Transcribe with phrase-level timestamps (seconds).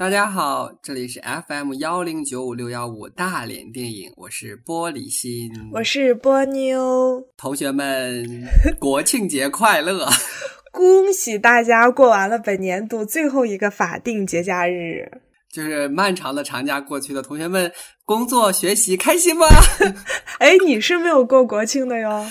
[0.00, 7.22] 大家好，这里是 FM 幺零九五六幺五大连电影，我是玻璃心，我是波妞。
[7.36, 8.48] 同学们，
[8.80, 10.08] 国庆节快乐！
[10.72, 15.06] 恭喜大家过完了本年度最后一个法定节假日，
[15.52, 17.70] 就是漫长的长假过去的同学们，
[18.06, 19.46] 工作学习开心吗？
[20.40, 22.24] 哎，你是没有过国庆的哟。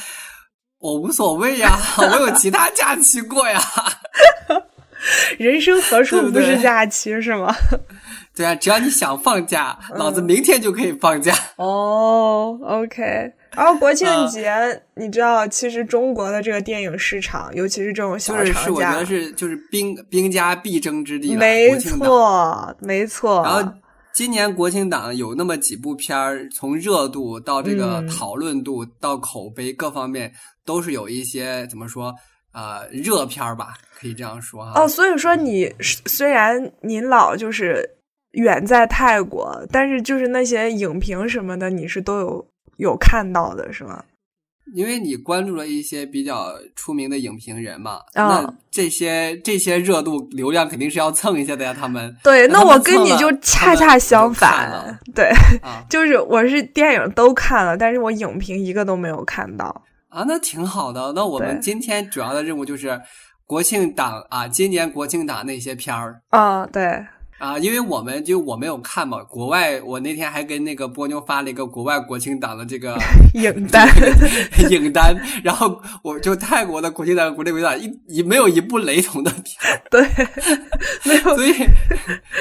[0.80, 3.62] 我无所谓呀， 我有其他假期过呀。
[5.38, 7.56] 人生何处不是假期，是吗？
[8.36, 11.34] 对啊，只要你想放假，老子明天就可以放假。
[11.58, 13.34] 哦，OK。
[13.52, 14.54] 然后国庆节，
[14.96, 21.36] 你知道，其实中国的这个电影市场，尤其是这种小长假，是我觉得是就是兵兵家必争之地。
[21.36, 23.44] 没错，没错。
[23.44, 23.74] 然后
[24.14, 30.32] 今年国庆档有那么几部片儿，从热度到这个讨论度到口碑各方面，
[30.64, 32.14] 都是有一些怎么说？
[32.52, 34.82] 呃，热片儿吧，可以这样说哈。
[34.82, 35.74] 哦，所以说你
[36.06, 37.90] 虽然您老就是
[38.32, 44.04] 远在泰国，但是就是那些影评什么的，你是都有有看到的，是吗？
[44.76, 51.76] 因为你关注了一些比较出名的影评人嘛，那这些这些热度流量肯定是要蹭一下的呀。
[51.76, 55.32] 他们对，那我跟你就恰恰相反，对，
[55.90, 59.84] 就是我是电影都看了，但是我影评一个都没有看到。
[60.10, 61.14] 啊，那挺好的。
[61.16, 63.02] 那我们今天主要的任务就是
[63.50, 67.04] 国庆档啊，今年国庆档那些片儿啊，对。
[67.40, 72.98] 啊，因为我们就我没有看嘛，国外我那天还跟那个波妞发了一个国外国庆档的这个
[73.34, 73.88] 影单，
[74.70, 80.02] 影单，然后我就泰国的国庆档、国内国庆档一一没有一部雷同的片，对，
[81.06, 81.54] 没有，所以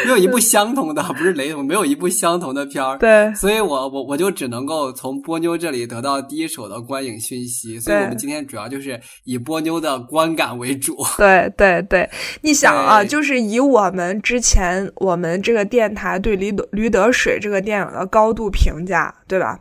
[0.04, 12.10] 没有一部相同的，不是雷同，没有一部相同的片儿，对，所以我我我就只能够从波妞这里得到第一手的观影讯息，所以我们今天主要就是以波妞的观感为主，对对对，
[12.42, 14.87] 你想啊，就是以我们之前。
[14.96, 19.58] 我们这个电台对《驴得驴得水》这个电影的高度评价，对吧？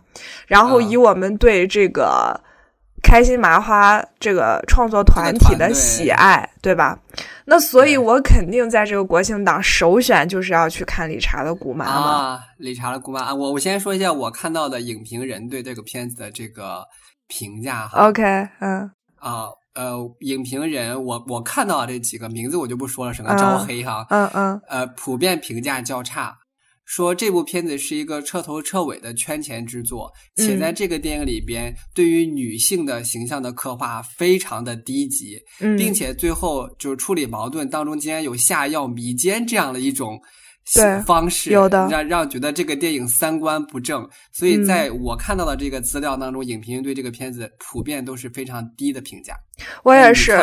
[0.48, 2.40] 然后以我们对这个
[3.04, 7.00] 开心麻花这个创作团体的喜爱，对吧？
[7.46, 12.40] 那所以，我肯定在这个国庆档首选就是要去看理查的姑妈啊！
[12.58, 13.34] 理查的姑妈啊！
[13.34, 16.84] 我我先说一下我看到的影评人对这个片子的这个
[17.28, 18.08] 评价哈。
[18.08, 18.24] OK，
[18.60, 19.48] 嗯啊。
[19.78, 24.04] 呃，影评人，我我看到这几个名字我就不说了，省得招黑哈。
[24.10, 24.60] 嗯嗯。
[24.68, 26.36] 呃，普遍评价较差，
[26.84, 35.38] 说这部片子是一个彻头彻尾的圈钱之作，且在这个电影里边，对于女性的形象的刻画非常的低级，
[35.78, 40.20] 并且最后就是处理矛盾当中竟然有下药迷奸这样的一种。
[40.74, 49.34] 对方式有的让让觉得这个电影三观不正，所以在我看到的这个资料当中，影评人对这个片子普遍都是非常低的评价。
[49.82, 50.38] 我也是，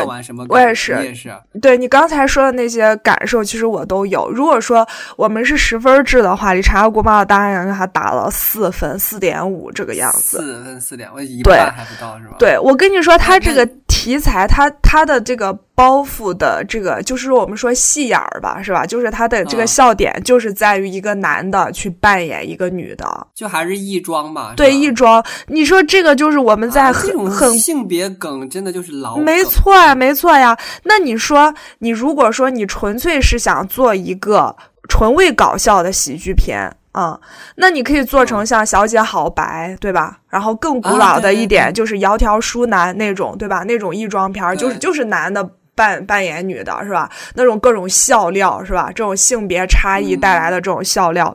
[0.49, 1.33] 我也是，也是。
[1.63, 4.29] 对你刚才说的那些感受，其实我都有。
[4.31, 4.87] 如果说
[5.17, 10.39] 我们是十分制的话，理查国妈的大然给他打了四分，四点五这个样子。
[10.39, 12.35] 四分四点，我一半还不到是吧？
[12.39, 13.69] 对，我跟你说，他这个。
[14.05, 18.85] 题材，它它的这个包袱的这个，就是我们说戏眼儿吧，是吧？
[18.85, 24.53] 就是它的这个笑点，就是在于一个男的去扮演一个女的，就还是异装嘛。
[24.55, 25.25] 对，异装。
[25.47, 29.17] 你说这个就是我们在很很性别梗，真的就是老。
[29.17, 30.55] 没错呀，没错呀。
[30.83, 34.55] 那你说，你如果说你纯粹是想做一个
[34.91, 36.71] 纯为搞笑的喜剧片。
[36.97, 37.19] 嗯，
[37.57, 40.19] 那你可以做成像《小姐好白》，对吧？
[40.29, 43.65] 然后更古老的一点就是《窈窕淑男》那种，对吧？
[43.65, 47.11] 那种异装片儿，就是就是男的扮扮演女的，是吧？
[47.35, 48.87] 那种各种笑料，是吧？
[48.95, 51.35] 这种性别差异带来的这种笑料，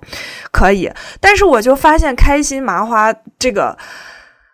[0.51, 0.89] 可以。
[1.19, 3.77] 但是我就发现开心麻花这个，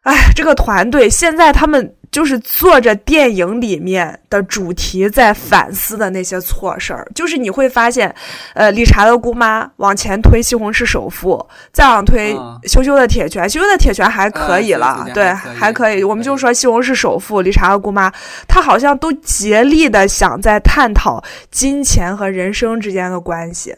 [0.02, 1.94] 哎，这个团队现在他们。
[2.16, 8.16] 就是做着电影里面的主题在反思的那些错事儿，就是你会发现，
[8.54, 11.34] 呃，理查的姑妈往前推《西红柿首富》，
[11.74, 12.34] 再往推
[12.72, 16.06] 《羞羞的铁拳》，《羞羞的铁拳》还可以了，对，还可以。
[16.06, 18.10] 我们就说《西红柿首富》，理查的姑妈，
[18.48, 21.22] 她好像都竭力的想在探讨
[21.52, 23.76] 金钱和人生之间的关系。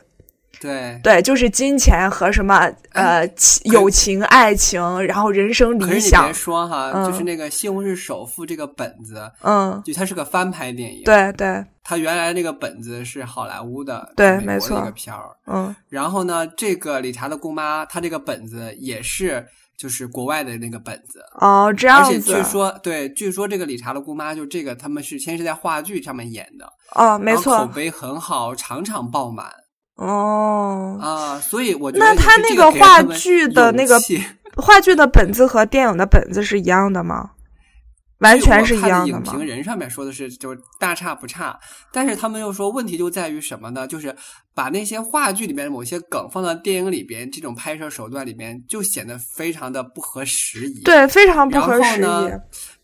[0.60, 3.28] 对对，就是金钱和什么呃
[3.66, 6.26] 友情、爱情，然后人生理想。
[6.26, 11.04] 别说哈，就是那个《西红柿首富》这个本子，嗯，就它是个翻拍电影。
[11.04, 15.30] 对对，它原来那个本子是好莱坞的，对，没错，一个片儿。
[15.46, 19.46] 嗯，然后呢，这个理查的姑妈，她这个本子也是
[19.78, 21.22] 就是国外的那个本子。
[21.40, 22.12] 哦，这样子。
[22.12, 26.68] 而且据说，对，据说这个理查的姑妈就这个他们是先是在话剧上面演的。
[26.96, 29.48] 哦，没错，口碑很好，场场爆满。
[29.98, 34.00] 哦啊，所以我那他那个话剧的那个
[34.56, 37.32] 话剧的本子和电影的本子是一样的吗？
[38.20, 39.18] 完全是一样的嘛。
[39.18, 41.60] 影评人上面说的是就是大差不差，
[41.92, 43.88] 但是他们又说问题就在于什么呢？
[43.88, 44.16] 就是
[44.56, 52.02] 把那些话剧里面的某些梗放到电影里边，这种拍摄手段里面就显得非常的不合时宜。，对，非常不合然后时宜。
[52.02, 52.40] 呢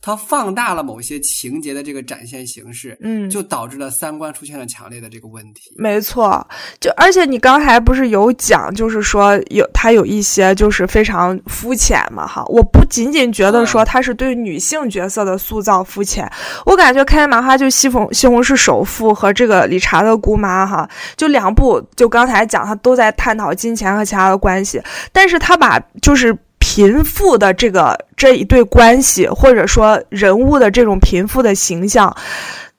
[0.05, 5.73] 它放大了某些情节的这个展现形式，嗯，就导致了三观出现了强烈的这个问题。
[5.77, 6.45] 没错，
[6.81, 12.43] 就而且你刚才不是有讲，就是说有它有一些就是非常肤浅嘛，哈。
[12.47, 16.29] 我不仅仅觉得说嗯他是对女性角色的塑造肤浅，
[16.65, 20.85] 我感觉开心麻花就西红西红柿首富和这个理查的姑妈哈，
[21.15, 24.81] 就两部，就刚才讲他都在探讨金钱和其他的关系，
[25.13, 26.37] 但是他把就是。
[26.73, 32.15] 贫富的这个这一对关系，或者说人物的这种贫富的形象，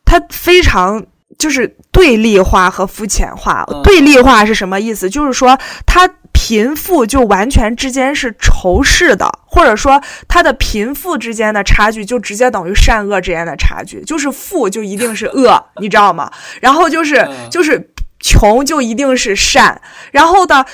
[0.04, 1.04] 它非常
[1.38, 3.64] 就是对立化和肤浅化。
[3.70, 5.08] 嗯对立化是什么意思？
[5.08, 5.56] 就是说，
[5.86, 16.28] 他贫富就完全之间是仇视的，或者说他的贫富之间的差距就直接等于善恶之间的差距，就是富就一定是恶，你知道吗？
[16.60, 19.80] 然后就是嗯就是穷就一定是善，
[20.10, 20.64] 然后呢？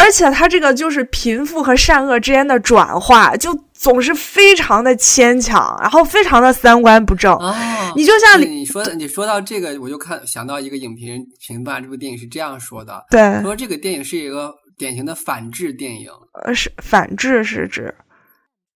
[0.00, 7.32] 而且他这个就是贫富和善恶之间的转化，就总是非常的牵强，然后非常的三观不正。
[7.34, 7.54] 哦，
[7.94, 16.08] 你就像你说的，你说到这个，我就看想到一个影评人评判这部电影是这样说的：对，说这个电影是一个典型的反制电影，
[16.44, 17.94] 呃，是反制是指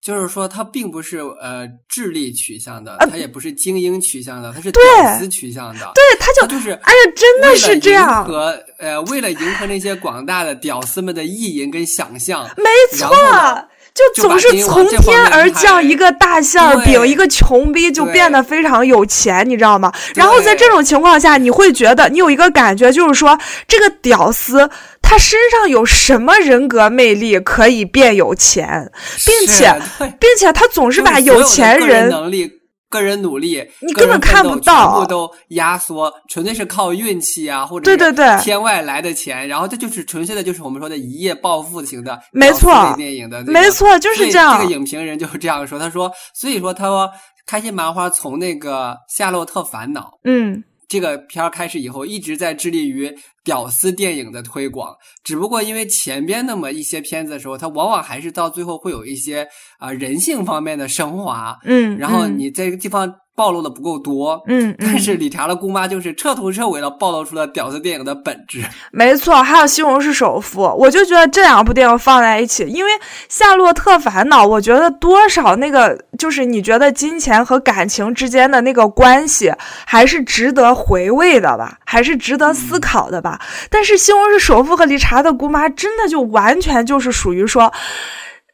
[0.05, 5.91] 就是说它并不是呃智力取向的，啊它也不是精英取向的，它是对屌丝取向的。
[5.95, 19.89] 对，他就它就是哎呀，真的是这样，和呃，为了迎合那些广大的屌丝们的意淫跟想象，没错然后呢，就总是从天而降一个大馅儿饼，一个穷逼就变得非常有钱，你知道吗？
[20.15, 23.39] 然后在这种情况下，你会觉得你有一个感觉，就是说
[23.69, 24.69] 这个屌丝
[25.01, 28.91] 他身上有什么人格魅力可以变有钱，
[29.25, 29.81] 并且
[30.19, 32.09] 并且他总是把有钱人人。
[32.09, 32.51] 能力。
[32.95, 34.85] 个人努力，你根本看不到。
[34.85, 38.37] 全部都压缩，纯粹是靠运气啊，或者对对对。
[38.41, 42.93] 天外来的钱，然后这就是纯粹的，就是我们说的一夜暴富型的没错。
[42.95, 44.57] 电影的这个，没错就是这样。
[44.57, 47.09] 这个影评人就是这样说，他说，所以说他说
[47.45, 54.95] 开心麻花从那个《夏洛特烦恼》嗯，这个片儿开始以后，一直在致力于屌丝电影的推广。
[55.23, 59.43] 只不过因为前边那么一些片子的时候，它往往还是到最后会有一些
[59.79, 64.41] 啊、呃人性方面的升华，嗯，然后嗯你这个地方暴露的不够多。
[64.47, 68.63] 嗯，嗯但是理查的姑妈就是彻头彻尾的暴露出了屌丝电影的本质。
[68.91, 72.91] 没错，还有《西红柿首富》，我就觉得这两部电影放在一起，因为
[73.27, 79.51] 《夏洛特烦恼》，我觉得多少那个就是你觉得金钱和感情之间的那个关系，
[79.85, 83.41] 还是值得回味的吧，还是值得思考的吧。
[83.69, 87.71] 但是《西红柿首富》和理查的姑妈，真的就完全就是属于说，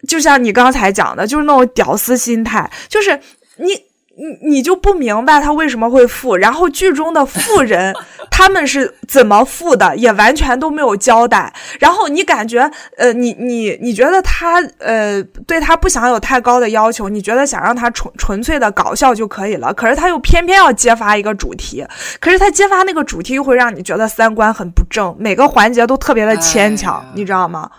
[0.07, 3.19] 就像你刚才讲的，就是那种屌丝心态，就是
[3.57, 3.90] 你。
[4.21, 7.91] 你你就不明白他为什么会富，然后剧中的富人
[8.29, 11.51] 他们是怎么富的，也完全都没有交代。
[11.79, 21.83] 然后你感觉，呃，你你你觉得他呃对他不想有太高的要求，你觉得想让他纯纯粹的搞笑就可以了，可是他又偏偏要揭发一个主题，
[22.19, 27.69] 可是他揭发那个主题又会让你觉得三观很不正，每个环节都特别的牵强，哎你知道吗？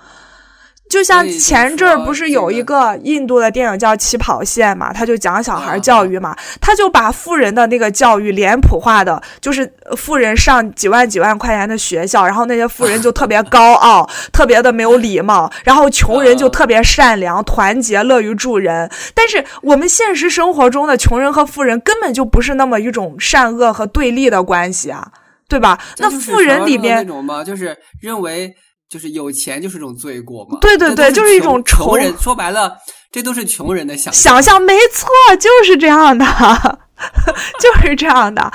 [0.93, 18.91] 就像前阵儿不是有一个印度的电影叫《起跑线》嘛，他就讲小孩嗯教育嘛，他就把富人的那个教育脸谱化的，就是呃富人上几万几万块钱的学校，然后那些富人就特别高傲，特别的没有礼貌，然后穷人就特别善良、团结、乐于助人。
[19.15, 25.11] 但是我们现实生活中的穷人和富人根本就不是那么一种善恶和对立的关系啊，
[25.49, 25.79] 对吧？
[25.97, 27.07] 那富人里传说中的那边。
[27.07, 28.55] 种嘛，就是认为
[28.93, 30.59] 就是有钱就是一种罪过嘛。
[30.61, 32.15] 对对对就是一种穷穷人。
[32.21, 32.77] 说白了，
[33.11, 34.35] 这都是穷人的想象。
[34.35, 35.09] 想象没错，
[35.41, 36.27] 就是这样的，
[37.59, 38.53] 就是这样的。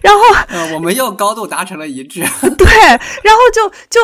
[0.00, 2.22] 然后，呃，我们又高度达成了一致。
[2.56, 2.66] 对，
[3.22, 4.00] 然后就就，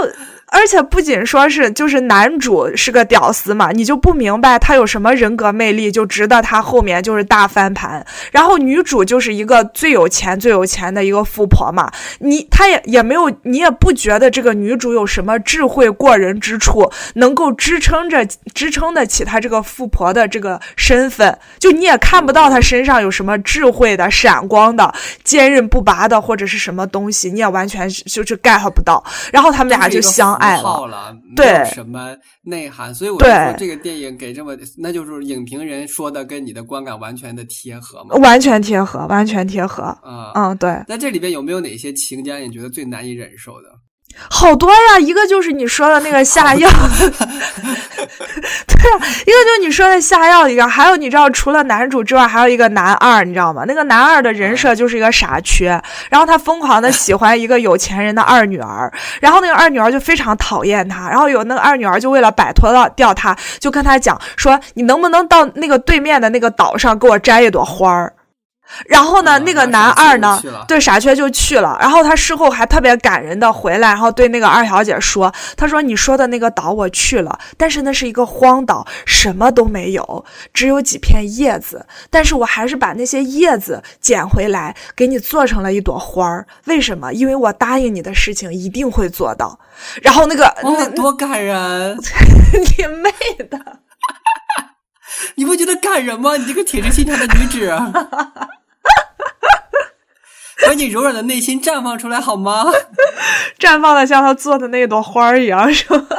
[0.52, 8.04] 而且不仅说是就是男主是个屌丝嘛，你就不明白他有什么人格魅力，就值得他后面就是大翻盘。
[8.30, 18.24] 然后女主就是一个最有钱最有钱的一个富婆嘛，你她也也没有，你也不觉得这个女主有什么智慧过人之处，能够支撑着
[18.54, 29.04] 支撑得起她这个富婆的这个身份，就你也看不到她身上有什么智慧的、闪光的、坚韧不拔的或者是什么东西，你也完全就是 get 不到。
[29.32, 30.86] 然后他们俩就相爱了。
[30.86, 38.14] 了，对没有什么内涵，所以我就对说这个电影给这么，那就是影评人说的跟你的观感完全的贴合嘛。
[38.16, 39.82] 完全贴合，完全贴合。
[39.82, 43.68] 啊、嗯，对，那这里边有没有哪些情节你觉得最难以忍受的？
[44.28, 46.68] 好多呀，一个就是你说的那个下药，
[46.98, 53.64] 对啊，一个就是你说的下药一个，还有你知道，除了男主之外，还有一个男二，你知道吗？
[53.66, 55.80] 那个男二的人设就是一个傻缺，
[56.10, 68.12] 然后他疯狂的喜欢一个有钱人的二女儿，然后那个二女儿就非常讨厌他，然后有那个二女儿就为了摆脱掉掉他，就跟他讲说，你能不能到那个对面的那个岛上给我摘一朵花儿？
[68.86, 71.76] 然后呢，那个男二呢，对傻缺就去了。
[71.80, 81.86] 然后他事后还特别感人的回来，然后对那个二小姐说：“他说你说的那个岛我去了，但是那是一个荒岛，什么都没有，只有几片叶子。
[82.10, 86.46] 但是我还是把那些叶子捡回来，给你做成了一朵花儿。
[86.64, 87.12] 为什么？
[87.12, 89.58] 因为我答应你的事情一定会做到。
[90.02, 91.96] 然后那个哇，多感人！
[92.52, 93.10] 你妹
[93.50, 93.58] 的！
[95.36, 96.36] 你不觉得感人吗？
[96.36, 97.70] 你这个铁石心肠的女子。”
[100.66, 102.64] 把你柔软的内心绽放出来好吗？
[103.58, 106.16] 绽放的像他做的那朵花儿一样，是吧？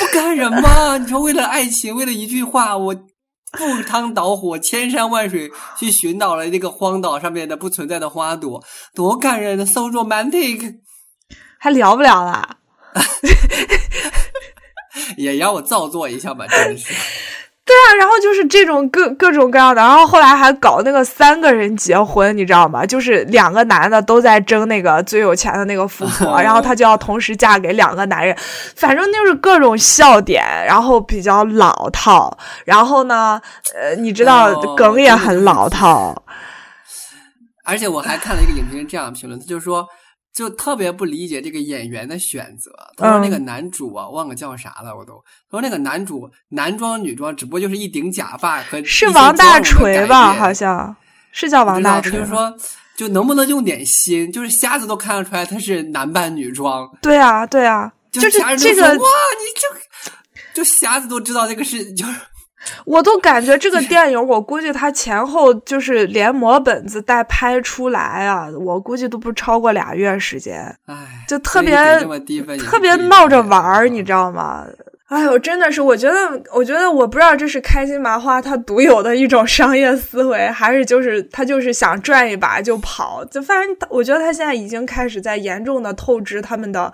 [0.00, 0.98] 不感人吗？
[0.98, 2.94] 你说为了爱情，为了一句话，我
[3.52, 8.64] 赴汤蹈火，千山万水去寻找了那个荒岛上面的不存在的花朵，
[8.94, 10.78] 多感人的，so romantic，
[11.60, 12.56] 还聊不了了？
[15.16, 16.92] 也让我造作一下吧，真的是。
[17.68, 22.86] 对啊，然后就是这种各各种各样的，然后后来还搞那个三个人结婚，你知道吗？
[22.86, 28.34] 就是两个男的都在争那个最有钱的那个富婆， 然后她就要同时嫁给两个男人，
[28.74, 32.34] 反正就是各种笑点，然后比较老套，
[32.64, 33.38] 然后呢，
[33.74, 36.22] 呃，你知道梗也很老套。
[37.66, 39.86] 而且我还看了一个影评人这样评论，他就说。
[40.38, 42.70] 就特别不理解这个演员的选择。
[42.96, 45.14] 他说那个男主啊，忘了叫啥了，我都。
[45.50, 50.32] 他说那个男主男装女装，只不过就是一顶假发和是王大锤吧？
[50.34, 50.94] 好像
[51.32, 52.12] 是叫王大锤。
[52.12, 52.56] 就是说，
[52.96, 54.30] 就能不能用点心？
[54.30, 56.88] 就是瞎子都看得出来他是男扮女装。
[57.02, 60.12] 对啊，对啊，就是这个哇，你就
[60.54, 62.14] 就瞎子都知道这个是就是。
[62.84, 70.74] 我都感觉这个电影，我估计它前后就是连磨本子带拍出来啊，我估计都不超过俩月时间。
[70.86, 71.76] 唉，就特别
[72.58, 74.66] 特别闹着玩儿，你知道吗？
[75.08, 83.24] 哎呦，真的是，我觉得，我觉得，我不知道这是开心麻花它独有的一种商业思维，还是就是他就是想赚一把就跑。
[83.24, 86.92] 就反正我觉得他现在已经开始在严重的透支他们的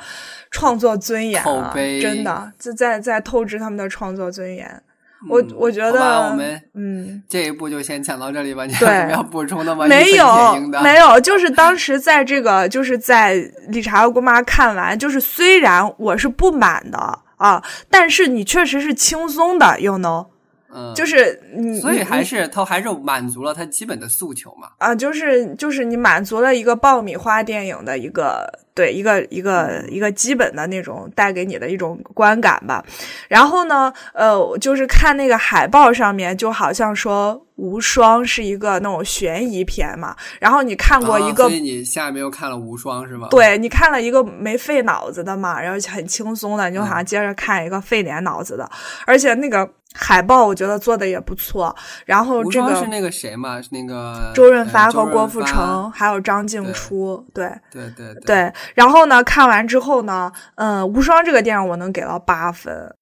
[0.53, 4.81] 创作尊严了，真的就在在透支他们的创作尊严。
[5.29, 8.65] 我我觉得，我们嗯，这一步就先讲到这里吧。
[8.67, 9.87] 你有什么要补充的吗？
[9.87, 13.35] 没有，没有，就是当时在这个，就是在
[13.69, 20.27] 理查和姑妈看完，就是虽然我是不满的啊，但是你确实是轻松的，you know。
[20.75, 24.69] 嗯，就是你，所以还是他还是满足了他基本的诉求嘛。
[24.79, 32.85] 啊，就是就是你满足了一个爆米花电影的一个对一个一个一个基本的那种带给你的一种观感吧。
[33.29, 40.17] 然后呢，呃，就是看那个海报上面，就好像说《无双》是一个那种悬疑片嘛。
[40.41, 43.29] 然后你看过一个，所以你下面又看了《无双》是吗？
[43.31, 48.69] 对你看了一个没费脑子的嘛，然后很轻松的，你就好像接着看一个费点脑子的，
[49.07, 49.71] 而且那个。
[49.97, 51.75] 海报我觉得做的也不错，
[52.05, 53.61] 然后这个是那个谁嘛？
[53.71, 58.53] 那个周润发和郭富城，还有张静初，对对对对。
[58.75, 62.93] 然后呢，看完之后呢，嗯，《无双》这个电影我能给到八分。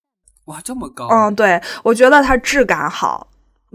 [0.44, 1.08] 哇，这么高！
[1.08, 3.26] 嗯，对，我觉得它质感好，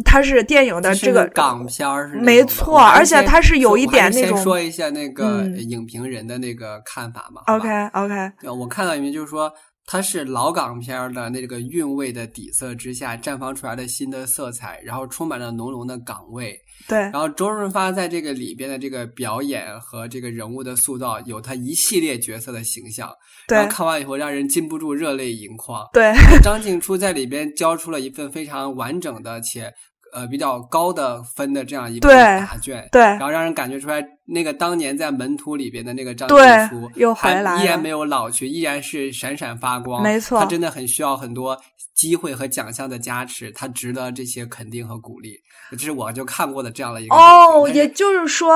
[0.06, 4.38] 它是电影的这个港片儿，没错，而且它是有一点那种。
[4.38, 7.42] 先说一下那个影评人的那个看法嘛。
[7.48, 9.52] OK OK，我看到里面就是说。
[9.88, 16.60] 它是老港片的那个韵味的底色之下绽放出来的新的色彩，然后充满了浓浓的港味。
[16.88, 23.10] 对，然后周润发在这个里边的这个表演和这个人物的塑造，有他一系列角色的形象。
[23.48, 25.88] 对，看完以后让人禁不住热泪盈眶。
[25.94, 26.14] 对，
[26.44, 29.74] 张静初在里边交出了一份非常完整的且。
[30.14, 36.38] 呃，比较高的分的这样一个答卷，对，然后让人感觉出来，那个当年在门徒里边的那个张静
[36.70, 40.02] 初又回来，依然没有老去，依然是闪闪发光。
[40.02, 41.58] 没错，他真的很需要很多
[41.94, 45.36] 机会和奖项的加持，他值得这些肯定和鼓励。
[45.72, 48.56] 这是我就看过的这样的一个哦，也就是说，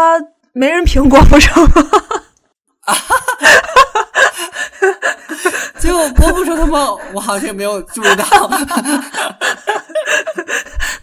[0.53, 1.67] 没人评郭富城。
[5.77, 6.79] 结果郭富城他们，
[7.13, 8.23] 我好像没有注意到。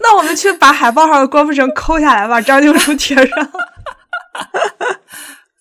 [0.09, 3.27] 那我们去把海报上的郭富城抠下来，把张静初贴上。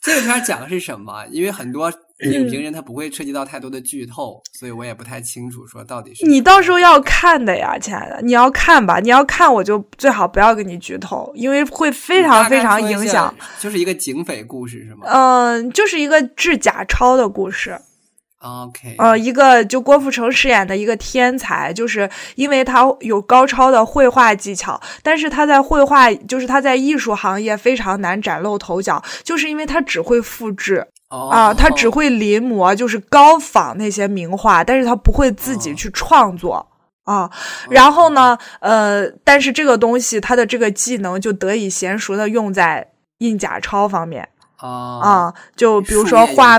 [0.01, 1.23] 这个片讲的是什么？
[1.31, 1.93] 因为很多
[2.31, 6.25] 影评人他不会涉及到太多的剧透， 所以我也不太清楚说到底是。
[6.25, 9.01] 你到时候要看的呀，亲爱的，你要看吧。
[9.01, 13.35] 你要看，我就最好不要给你剧透，因为会非常非常影响。
[13.59, 15.07] 就是一个警匪故事是吗？
[15.09, 17.79] 嗯，就是一个制假钞的故事。
[18.41, 36.65] OK，呃，一个就郭富城饰演的一个天才，就是因为他有高超的绘画技巧，但是他在绘画，就是他在艺术行业非常难崭露头角，就是因为他只会复制啊，他只会临摹，就是高仿那些名画，但是他不会自己去创作
[37.03, 37.29] 啊。
[37.69, 42.87] 然后呢，呃，但是这个东西他的这个技能就得以娴熟的用在
[43.19, 44.29] 印假钞方面。
[44.67, 46.59] 啊就比如说画，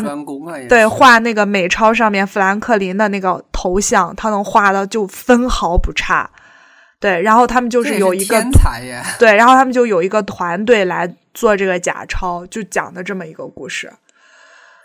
[0.68, 6.30] 对，画那个美钞上面富兰克林的那个头像，他能画的就分毫不差。
[7.00, 9.02] 对，然后他们就是有一个天才耶。
[9.18, 13.90] 对，然后他们就有一个团队来做这个假钞，就讲的这么一个故事。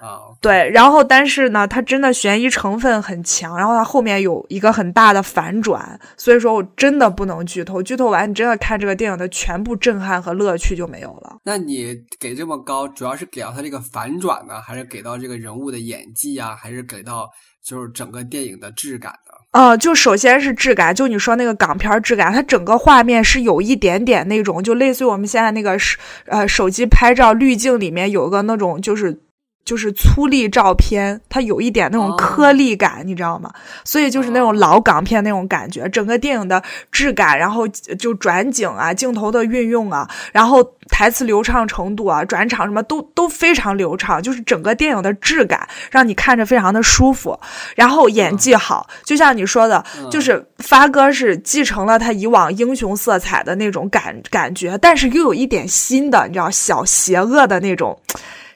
[0.05, 11.37] 啊，对，然后但是呢，它真的悬疑成分很强，然后它后面有一个很大的反转，所以说我真的不能剧透，剧透完你真的看这个电影的全部震撼和乐趣就没有了。
[11.43, 17.31] 那你给这么高，主要是给到它这个反转呢，还是给到这个人物的演技啊，还是给到
[17.65, 19.33] 就是整个电影的质感呢？
[19.53, 29.19] 呃，就首先是质感，就你说那个港片质感，它整个画面是有一点点那种，就类似于我们现在那个手呃手机拍照滤镜里面有个那种就是。
[29.65, 33.51] 就是粗粒照片，它有一点那种颗粒感，你知道吗？
[33.85, 47.39] 所以就是那种老港片那种感觉，整个电影的质感，然后就转景啊，镜头的运用啊，然后台词流畅程度啊，转场什么都都非常流畅，就是整个电影的质感让你看着非常的舒服。
[47.75, 57.99] 然后演技好，就像你说的，就是发哥是继承了他以往英雄色彩的那种感感觉，但是又有一点新的，你知道，小邪恶的那种。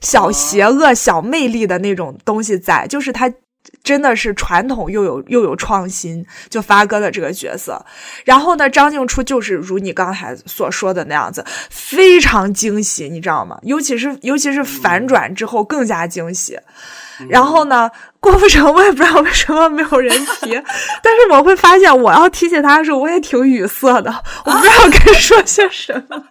[0.01, 3.33] 小邪恶、小魅力的那种东西在，就是他
[3.83, 7.85] 真的是传统又有又有创新，就发哥的这个角色。
[8.25, 13.59] 然后呢，张静初就是如你刚才所说的那样子，非常惊喜，你知道吗？
[13.63, 16.59] 尤其是尤其是反转之后更加惊喜。
[17.29, 17.91] 然后呢，
[18.21, 20.53] 郭富城我也不知道为什么没有人提，
[21.03, 24.75] 但是我会发现我要提起他的时候，我也挺语塞的，我不知道
[25.05, 26.25] 该说些什么。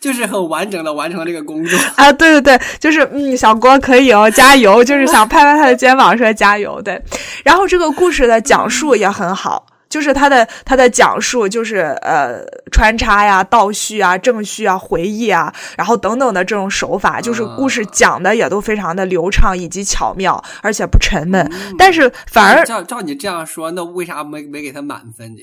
[0.00, 2.12] 就是很完整的完成了这个工作啊！
[2.12, 4.82] 对对对，就是嗯，小郭可以哦，加油！
[4.84, 6.80] 就是想拍拍他的肩膀说加油。
[6.82, 7.00] 对，
[7.44, 12.40] 然后这个故事的讲述也很好，就是他的他的讲述就是呃
[12.70, 21.50] 穿插呀、倒叙啊、正叙啊、回忆啊，然后等等的这种手法，就是故事讲的也都非常的流畅以及巧妙，而且不沉闷。
[21.78, 25.42] 但是反而照照你这样说，那为啥没没给他满分呢？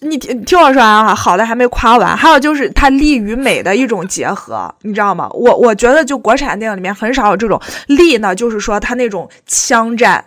[0.00, 5.28] 你听听我说完啊，好的还没夸完，还有就是它力与美的一种结合，你知道吗？
[5.32, 10.24] 我我觉得就国产电影里面很少有这种力呢，就是说它那种枪战、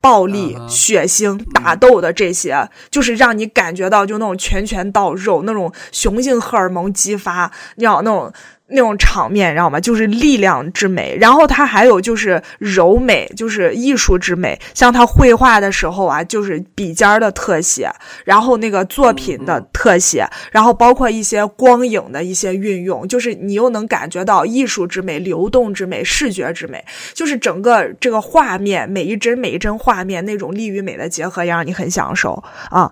[0.00, 8.32] 暴力、血腥、打斗的这些，就是让你感觉到就那种拳拳到肉，那种雄性荷尔蒙激发，你知道那种。
[8.68, 9.78] 那种场面，你知道吗？
[9.78, 14.58] 就是力量之美，然后它还有就是柔美，就是艺术之美。
[14.74, 17.88] 像他绘画的时候啊，就是笔尖的特写，
[18.24, 32.90] 然后那个作品的特写，然后包括一些光影的一些运用，就是你又能感觉到艺术之美、流动之美、视觉之美，就是整个这个画面每一帧每一帧画面那种力与美的结合，也让你很享受啊。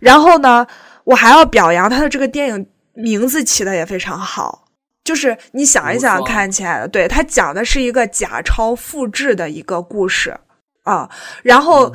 [0.00, 0.66] 然后呢，
[1.04, 4.63] 我还要表扬他的这个电影名字起的也非常好。
[5.04, 10.36] 就是你想一想，看起来的，对他讲的是一个假钞复制的一个故事
[10.82, 11.08] 啊，
[11.42, 11.94] 然后。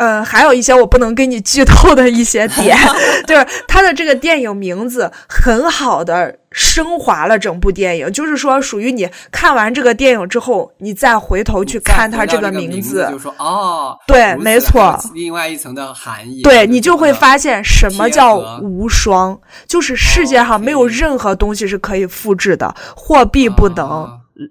[0.00, 2.74] 呃，还有一些我不能给你剧透的一些点，
[3.28, 24.08] 就是他的这个电影名字很好的升华了整部电影，就是说属于你看完这个电影之后，你再回头去看他这个名字，就说哦，对，没错，另外一层的含义，对你就会发现什么叫无双，就是世界上没有任何东西是可以复制的，货币不能，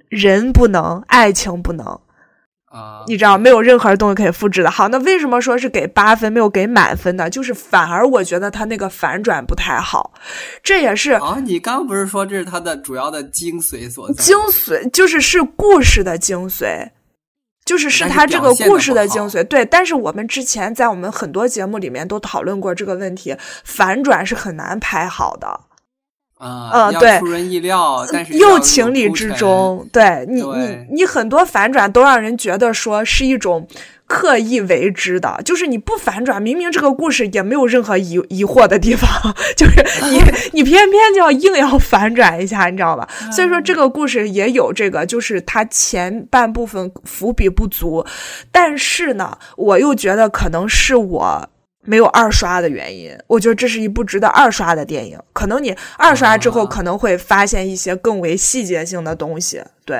[0.10, 2.00] 人不能，爱情不能。
[2.70, 4.70] 啊，你知道没有任何东西可以复制的。
[4.70, 7.28] 好，那为什么说是给八分没有给满分呢？
[7.28, 10.14] 就是反而我觉得他那个反转不太好，
[10.62, 11.42] 这也是啊。
[11.44, 14.24] 你刚不是说这是他的主要的精髓所在？
[14.24, 16.92] 精髓就是是故事的精髓，
[17.66, 19.44] 就是是他这个故事的精髓。
[19.44, 25.62] 对，但是我们之前在我们很多节目里面都讨论过这个问题，反转是很难拍好的。
[26.40, 29.86] 啊，对，出人意料，但是又情理之中。
[29.92, 33.68] 对你，你，你很多反转都让人觉得说是一种
[34.08, 39.10] 刻意为之的，就是你不反转，明明这个故事也没有任何疑疑惑的地方，
[39.58, 40.22] 就是你，
[40.54, 43.06] 你偏偏就要硬要反转一下，你知道吧？
[43.34, 48.06] 所以说这个故事也有这个，就是它前半部分伏笔不足，
[48.50, 51.50] 但是呢，我又觉得可能是我。
[51.86, 55.18] 没有二刷的原因，我觉得这是一部值得二刷的电影。
[55.34, 59.62] 可能你二刷之后，可能会发现一些更为细节性的东西。
[59.86, 59.98] 对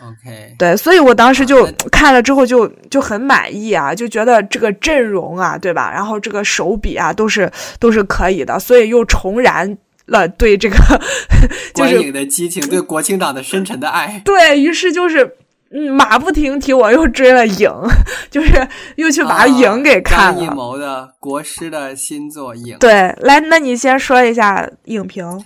[0.00, 5.90] ，OK，对，所以我当时就看了之后就就很满意啊，就觉得这个阵容啊，对吧？
[5.90, 10.76] 然后这个手笔啊，都是都是可以的，所以又重燃了对这个
[11.74, 14.20] 就是观影的激情，对国庆档的深沉的爱。
[14.24, 15.36] 对于是就是。
[15.70, 17.70] 嗯，马不停蹄，我又追了影，
[18.30, 20.40] 就是又去把影给看了。
[20.40, 22.78] 张艺谋的国师的新作影。
[22.78, 25.44] 对，来，那你先说一下影评。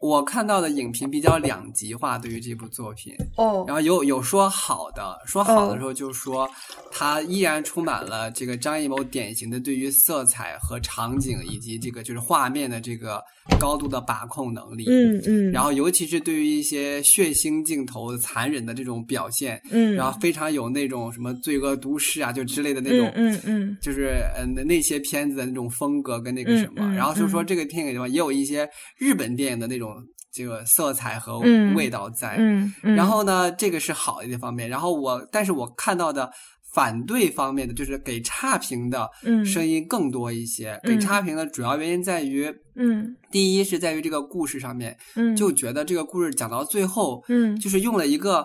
[0.00, 6.46] 我看到的影评比较两极化，对于这部作品，哦，然后有有说好的，说好的时候就说
[6.92, 13.18] 它依然充满了这个张艺谋典型的对于色彩和场景以及这个就是画面的这个
[13.60, 29.94] 高度的把控能力，嗯嗯，然后尤其是对于一些血腥镜头、残忍的这种表现，嗯，然后非常有那种什么罪恶都市啊，就之类的那种，嗯嗯，就是嗯那些片子的那种风格跟那个什么，然后就说这个电影的话也有一些日本电影的那种。
[30.36, 31.38] 这个色彩和
[31.76, 34.68] 味道在，嗯嗯，然后呢，这个是好的一方面。
[34.68, 36.28] 然后我，但是我看到的
[36.74, 39.08] 反对方面的，就是给差评的
[39.46, 40.78] 声音更多一些。
[40.82, 48.44] 给差评的主要原因在于，嗯，第一是在于这个故事上面，嗯，就觉得这个故事讲到最后，嗯，就是用了一个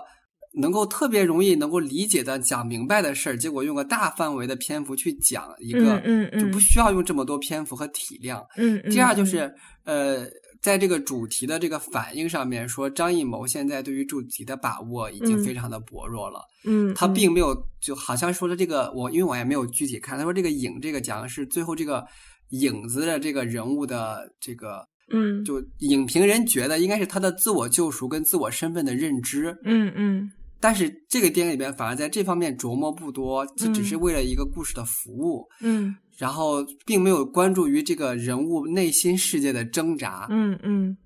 [0.54, 8.46] 能够特别容易能够理解的讲明白的事儿，结果用个大范围的篇幅去讲一个，嗯嗯，就不需要用这么多篇幅和体量。
[8.58, 9.52] 嗯，第二就是
[9.86, 10.28] 呃。
[10.62, 16.42] 在这个主题的这个反应上面，说张艺谋现在对于主题的把握已经非常的薄弱了。
[16.66, 22.06] 嗯，他并没有，就好像说的这个，我因为我也没有具体看，他说这个影这个讲的是最后这个
[22.50, 29.58] 影子的这个人物的这个，嗯，就影评人觉得应该是他的自我救赎跟自我身份的认知。
[29.64, 30.32] 嗯嗯。
[30.60, 35.48] 但是这个电影里边反而在这方面琢磨不多，这只是为了一个故事的服务。
[35.62, 35.96] 嗯。
[36.18, 40.98] 然后并没有关注于这个人物内心世界的挣扎，嗯嗯。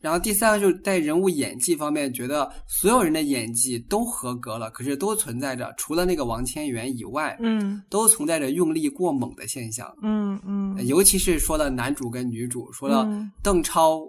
[0.00, 10.86] 然后第三个就是在人物演技方面，觉得所有人的演技都合格了，可是都存在着除了那个王千源以外，嗯，都存在着用力过猛的现象，嗯嗯。
[10.86, 13.06] 尤其是说的男主跟女主，说到
[13.42, 14.00] 邓超。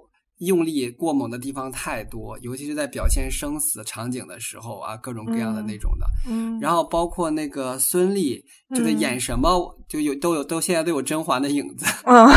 [0.45, 6.05] 用力过猛的地方太多，尤其是在表现生死场景的时候啊，各种各样的那种的。
[6.29, 8.43] 嗯，然后包括那个孙俪，
[8.75, 11.85] 就是演什么就有都有都现在都有甄嬛的影子。
[12.05, 12.27] 嗯，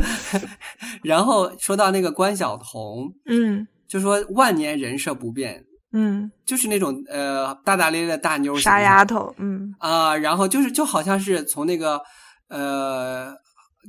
[1.02, 12.00] 然后说到那个关晓彤，嗯，就说万年人设不变，嗯，就是那种呃大大咧咧的大妞傻丫头，嗯啊，然后就是就好像是从那个
[12.48, 13.34] 呃。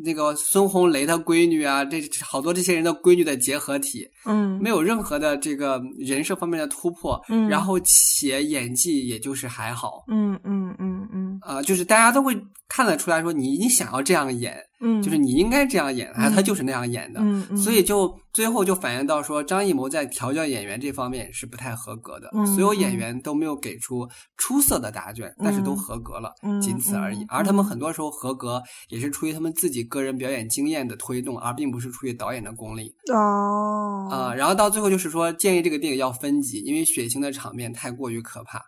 [0.04, 12.36] 那个孙红雷的闺女啊，这好多这些人的闺女的结合体，嗯，没有任何的这个人设方面的突破，嗯，然后且演技也就是还好，嗯嗯嗯嗯，啊，就是大家都会
[12.70, 17.22] 看得出来说你你想要这样演，嗯，就是你应该这样演，啊，他就是那样演的，
[17.56, 38.60] 所以就最后就反映到说张艺谋在调教演员这方面是不太合格的，嗯，所有演员都没有给出出色的答卷，但是都合格了，仅此而已，而他们很多时候合格也是出于他们自己个人表演经验的推动，而并不是出于导演的功力，哦，啊，然后到最后就是说建议这个电影要分级，因为血腥的场面太过于可怕。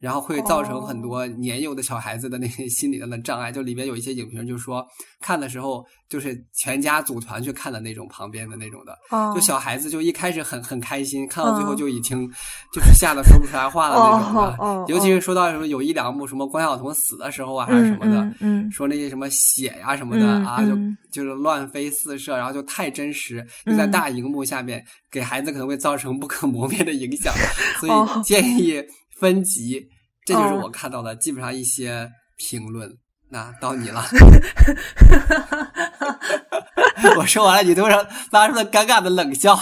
[0.00, 4.86] 然后会造成很多年幼的小孩子的那些心理上的障碍，就里面有一些影评就说，
[5.20, 8.96] 看的时候就是全家组团去看的那种，旁边的那种的，
[9.34, 12.30] 就小孩子就一开始很很开心，看到最后就已经
[12.72, 20.76] 就是吓得说不出来话了那种的，尤其是说到什么有一两幕什么关晓彤死的时候啊，还是什么的，嗯，说那些什么血呀什么的啊，就
[21.10, 27.34] 就是乱飞四射，然后就太真实，就在大荧幕下面给孩子可能会造成不可磨灭的影响，
[27.80, 28.80] 所以建议。
[29.20, 29.88] 分级，
[30.24, 32.90] 这就是我看到的基本上一些评论。
[33.30, 34.02] 那到你了，
[37.18, 39.54] 我说完了，你突然发出了尴尬的冷笑。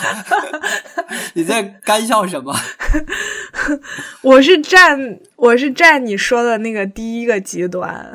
[1.35, 2.55] 你在干笑什么？
[4.23, 8.13] 我是站，我是站你说的那个第一个极端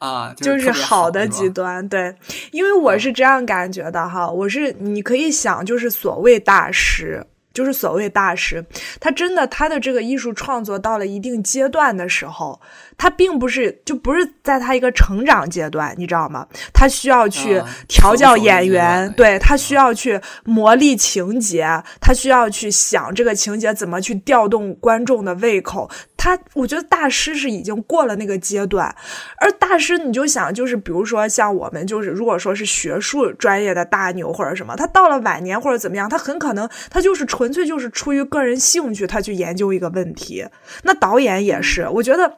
[0.00, 1.88] 啊，就是好的极端。
[1.88, 2.16] 对，
[2.50, 7.24] 因为我是这样感觉的哈，我是你可以想，就是所谓大师。
[7.52, 8.64] 就是所谓大师，
[9.00, 12.60] 他真的他的这个艺术创作到了一定阶段的时候，
[13.00, 16.46] 他并不是就不是在他一个成长阶段，你知道吗？
[16.74, 21.66] 他需要去调教演员，对他需要去磨砺情节，
[21.98, 25.90] 他需要去想这个情节怎么去调动观众的胃口。
[26.18, 28.94] 他我觉得大师是已经过了那个阶段，
[29.38, 40.46] 而大师你就想就是比如说像我们就是如果说是学术专业的大牛或者什么，他到了晚年或者怎么样，他很可能他就是纯粹就是出于个人兴趣，他去研究一个问题。
[40.82, 42.30] 那导演也是，我觉得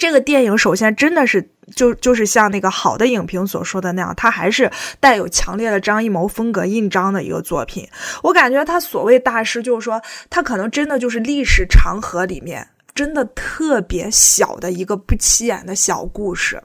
[0.00, 7.86] 这个电影首先真的是就就是像那个好的影评所说的那样，它还是带有强烈的张艺谋风格印章的一个作品。
[8.22, 16.62] 我感觉他所谓大师，就是说他可能真的就是历史长河里面真的特别小的一个不起眼的小故事，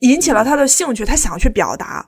[0.00, 2.04] 引起了他的兴趣，他想去表达，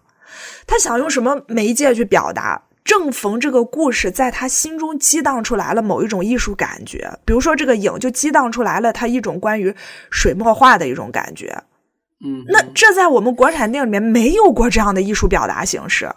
[0.66, 2.60] 他想用什么媒介去表达。
[2.90, 9.72] 正逢这个故事在他心中激荡出来了某一种艺术感觉，比如说这个影就激荡出来了他一种关于
[10.11, 11.57] 水墨画的一种感觉。
[12.24, 16.12] 嗯，那这在我们国产电影里面没有过这样的艺术表达形式，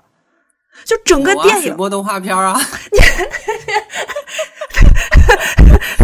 [0.83, 2.57] 就整个电影水墨动画片啊。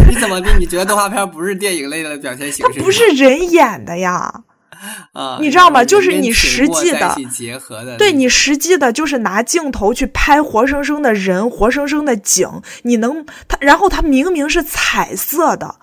[0.08, 0.56] 你怎么地？
[0.60, 2.78] 你觉得动画片不是电影类的表现形式？
[2.78, 4.44] 它不是人演的呀。
[5.14, 5.84] 啊，你知道吗？
[5.84, 12.48] 就是你实际的结合的，对你实际的，就是拿镜头去拍活生生的人，活生生的景，
[12.84, 15.76] 你能他，然后他明明是彩色的，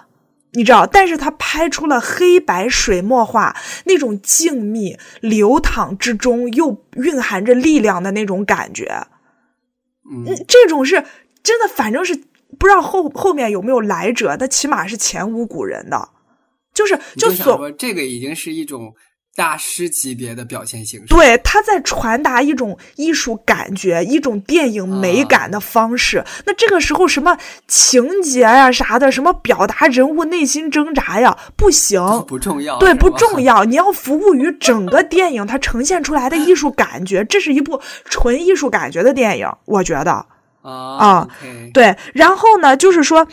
[0.52, 3.54] 你知道，但是他拍出了黑白水墨画
[3.85, 9.06] 那种静谧流淌之中又蕴含着力量的那种感觉，
[10.11, 11.04] 嗯，这种是
[11.42, 12.14] 真的，反正是
[12.59, 16.09] 不知道后后面有没有来者，但起码是前无古人的。
[16.76, 18.92] 就是，就所这个已经是一种
[19.34, 21.06] 大师级别的表现形式。
[21.06, 26.22] 对，他在传达一种艺术感觉，一种电影美感的方式。
[26.44, 27.36] 那这个时候，什么
[27.66, 32.78] 情节呀啥的，什么表达人物内心挣扎呀，不行，不重要。
[32.78, 33.64] 对，不重要。
[33.68, 40.26] 你要服务于整个电影它呈现出来的艺术感觉，这是一部纯艺术感觉的电影，我觉得
[40.62, 41.26] 啊，
[41.72, 41.96] 对。
[42.12, 43.26] 然后呢，就是说。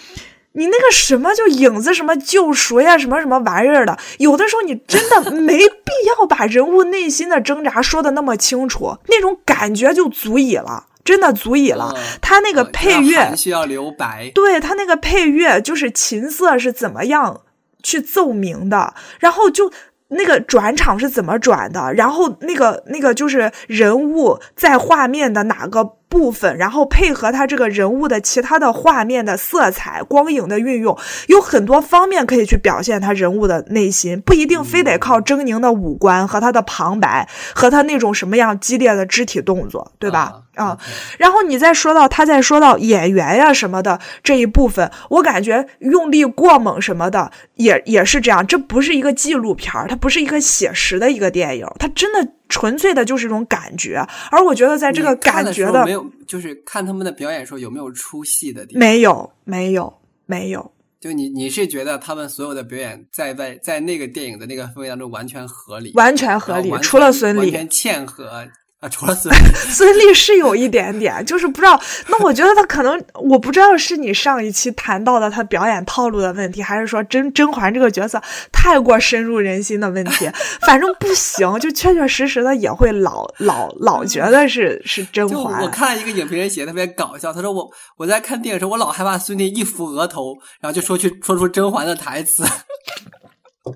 [0.54, 11.96] 你那个什么就影子什么救赎呀，什么什么玩意儿的，有的时候你真的没必要把人物内心的挣扎说的那么清楚，那种感觉就足以了，真的足以了。
[12.22, 17.42] 他那个配乐需要留白，对他那个配乐就是琴瑟是怎么样
[17.82, 19.72] 去奏鸣的，然后就。
[20.16, 21.92] 那个转场是怎么转的？
[21.96, 30.96] 然后那个那个就是人物在画面的哪个部分，然后配合他这个人物的其他的画面的色彩、光影的运用，
[31.26, 40.42] 有很多方面可以去表现他人物的内心，不一定非得靠狰狞的五官和他的旁白和他那种什么样激烈的肢体动作，对吧？
[40.54, 40.78] 啊，
[41.18, 48.46] 然后你再说到他再说到演员呀什么的这一部分，我感觉用力过猛什么的也也是这样。
[48.46, 53.98] 这不是一个纪录片儿，它不是一个写实的一个电影，它真的纯粹的就是一种感觉。
[54.30, 58.80] 而我觉得在这个感觉的没有，就是看他们的表演时候有没有出戏的地方？
[58.80, 59.92] 没有，没有，
[60.28, 60.72] 没有。
[61.00, 68.48] 就你你是觉得他们所有的表演在在在那个电影的那个氛围当中完全合理，完全合理，除了孙俪，完全嵌合。
[68.84, 69.34] 啊，除了孙
[69.72, 71.82] 孙俪是有一点点，就是不知道。
[72.08, 80.30] 那我觉得他可能，我不知道是你上一期谈到的他表演套路的问题，还是说甄甄嬛这个角色太过深入人心的问题。
[80.68, 85.62] 反正不行，就确确实实的也会老老老觉得是是甄嬛。
[85.62, 92.44] 我看一个影评人写的特别搞笑，他说我我在看电影时候，我老害怕孙俪一扶额头，然后就说去 说出甄嬛的台词。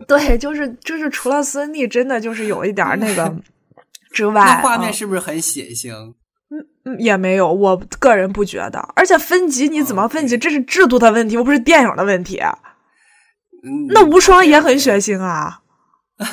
[0.05, 3.33] 对，就是就是除了孙俪，真的就是有一点那个。
[4.11, 6.13] 之外，那画面是不是很血腥？
[6.49, 8.79] 嗯嗯，也没有，我个人不觉得。
[8.95, 10.37] 而且分级你怎么分级？
[10.37, 12.39] 这是制度的问题，又不是电影的问题。
[13.63, 15.59] 嗯，那无双也很血腥啊。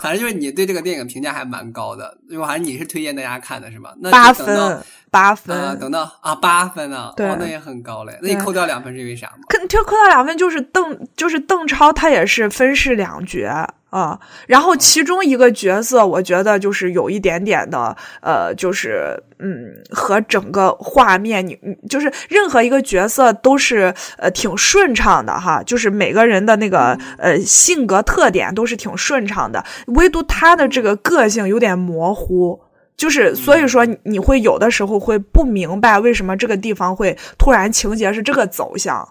[0.00, 3.90] 反正就是你对这个电影评价还蛮高的，因为还是你是推荐大家看的是吗？
[4.00, 5.78] 那八分，八分。
[5.78, 7.12] 等到啊，八分呢？
[7.16, 8.18] 对，那也很高嘞。
[8.22, 9.38] 那你扣掉两分是因为啥吗？
[9.68, 13.74] 就扣掉两分，就是邓，就是邓超，他也是分饰两角。
[13.90, 32.60] 啊，然后其中一个角色，我觉得就是有一点点的，呃，就是嗯，和整个画面，你就是任何一个角色都是呃挺顺畅的哈，就是每个人的那个呃性格特点都是挺顺畅的，唯独他的这个个性有点模糊，
[32.94, 39.08] 就是所以说你会有的时候会不明白为什么这个地方会突然情节是这个走向。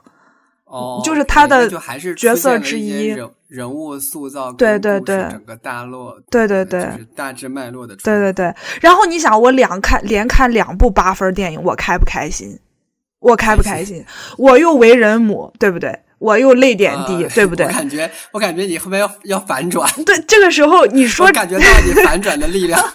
[0.68, 1.70] 哦，就是他的
[2.16, 8.54] 角色之一，人人物塑造，对对对，整个大落，对对对，大致脉络的，对对对。
[8.82, 12.60] 然后你想，我两看连看两部八分电影，我开不开心？
[13.20, 14.06] 我开不开心？
[14.38, 15.98] 我又为人母，对不对？
[16.20, 17.66] 我又泪点低，对不对？
[17.68, 19.88] 我感觉，我感觉你后面要要反转。
[20.04, 22.78] 对，这个时候你说，感觉到你反转的力量。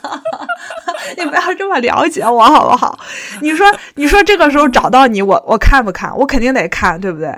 [1.17, 2.99] 你不要这么了解我好不好？
[3.41, 6.17] 你说，你说这个时候找到你，我我看不看？
[6.19, 7.33] 我肯定得看，对不对？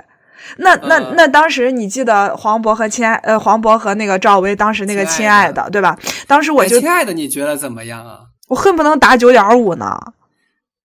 [0.57, 5.97] 那那那当时你记得黄渤和亲爱呃黄渤和那个赵薇当时那个亲爱的对吧？
[6.27, 8.19] 当时我就亲爱的你觉得怎么样啊？
[8.47, 9.97] 我恨不能打九点五呢。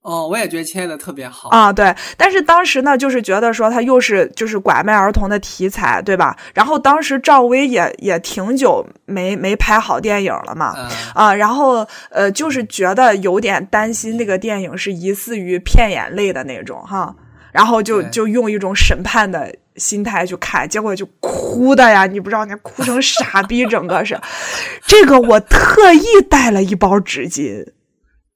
[0.03, 1.95] 哦，我也觉得亲爱的特别好啊，对。
[2.17, 6.35] 但是当时呢，就是觉得说他又是就是拐卖儿童的题材，对吧？
[6.55, 10.75] 然后当时赵薇也也挺久没没拍好电影了嘛，
[11.15, 17.15] 啊，然后呃，就是觉得有点担心那个电影是疑似于骗眼泪的那种哈，
[17.53, 24.19] 然后就就用一种审判的心态去看，结果就哭的呀，你不知道，你哭成傻逼，整个是。
[24.87, 27.67] 这个我特意带了一包纸巾。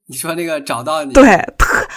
[0.07, 1.23] 你说那个找到你，对，
[1.57, 1.87] 特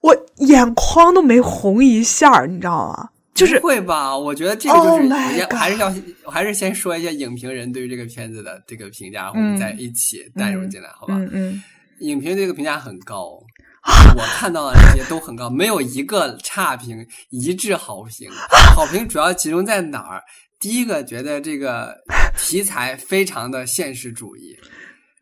[0.00, 3.10] 我眼眶都没红一下你知道吗？
[3.34, 4.16] 就是会吧？
[4.16, 11.14] 我觉得这个就是还是要还是先说一下影评人对于这个片子的这个评价，我们再一起带入进来，好吧？
[11.16, 11.62] 嗯嗯。
[12.00, 13.38] 影评这个评价很高，
[14.16, 18.30] 我看到的这些都很高，没有一个差评，一致好评。
[18.74, 20.22] 好评主要集中在哪儿？
[20.58, 21.94] 第一个觉得这个
[22.38, 24.56] 题材非常的现实主义。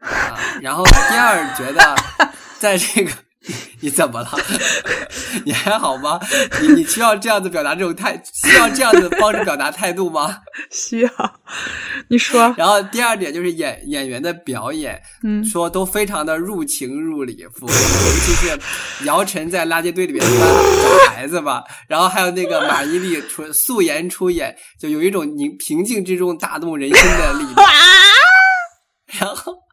[0.01, 1.97] 啊，然后第二觉得，
[2.59, 3.11] 在这个
[3.81, 4.29] 你怎么了？
[5.45, 6.19] 你还好吗？
[6.63, 10.39] 你你需要这样子表达这种态，需要这样子方式表达态度吗？
[10.73, 11.11] 需要。
[12.09, 12.55] 你说。
[12.57, 17.51] 然后第二点就是演演员的表演，嗯，说都非常的入情入理，尤
[18.25, 18.59] 其是
[19.05, 27.69] 姚晨在垃圾堆里面找孩子吧，然后还有那个马伊琍出素颜出演，就有一种宁平静之中打动人心的力量。
[29.21, 29.64] 然后。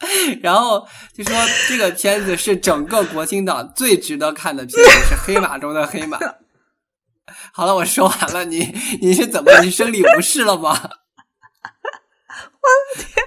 [0.42, 1.34] 然后就说
[1.68, 6.18] 这个片子是整个国庆档最值得看的片子，是黑马中的黑马。
[7.52, 10.70] 好了，我说完了，你你是怎么你生理不适了吗？
[12.60, 13.26] 我的天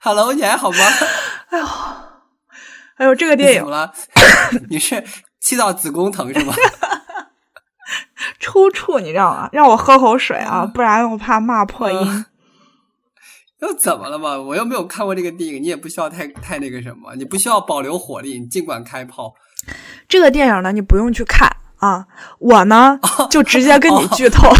[0.00, 0.78] ！Hello，你还好吗？
[1.50, 1.66] 哎呦，
[2.96, 3.92] 哎呦，这个电影怎么了？
[4.70, 5.04] 你是
[5.38, 6.54] 气到子宫疼是吗？
[8.40, 9.48] 抽搐，你知道吗？
[9.52, 12.26] 让我喝口水啊，不然我怕骂破音。
[13.62, 14.36] 又怎么了嘛？
[14.38, 19.32] 我又没有看过这个电影，你也不需要太太那个什么，你不需要保留火力，你尽管开炮。
[20.08, 21.48] 这个电影呢，你不用去看
[21.78, 22.06] 啊，
[22.40, 22.98] 我呢
[23.30, 24.50] 就直接跟你剧透。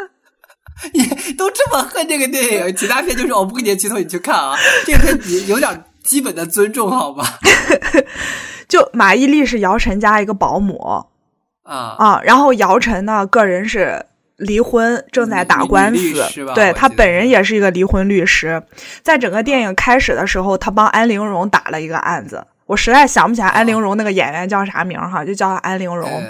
[0.94, 4.56] 你都这么恨这个电影，其他片就是我不给你剧透，你去看啊。
[4.86, 7.24] 这个片你有点基本的尊重好吧？
[8.66, 11.04] 就马伊琍是姚晨家一个保姆啊
[11.98, 14.06] 啊，然后姚晨呢个人是。
[14.38, 16.24] 离婚正在打官司，
[16.54, 18.62] 对他本人也是一个离婚律师。
[19.02, 22.44] 在整个电影开始的时候，他帮安陵容打了一个案子。
[22.66, 26.22] 我实在想不起来安陵容那个演员叫啥名哈，就叫安陵容。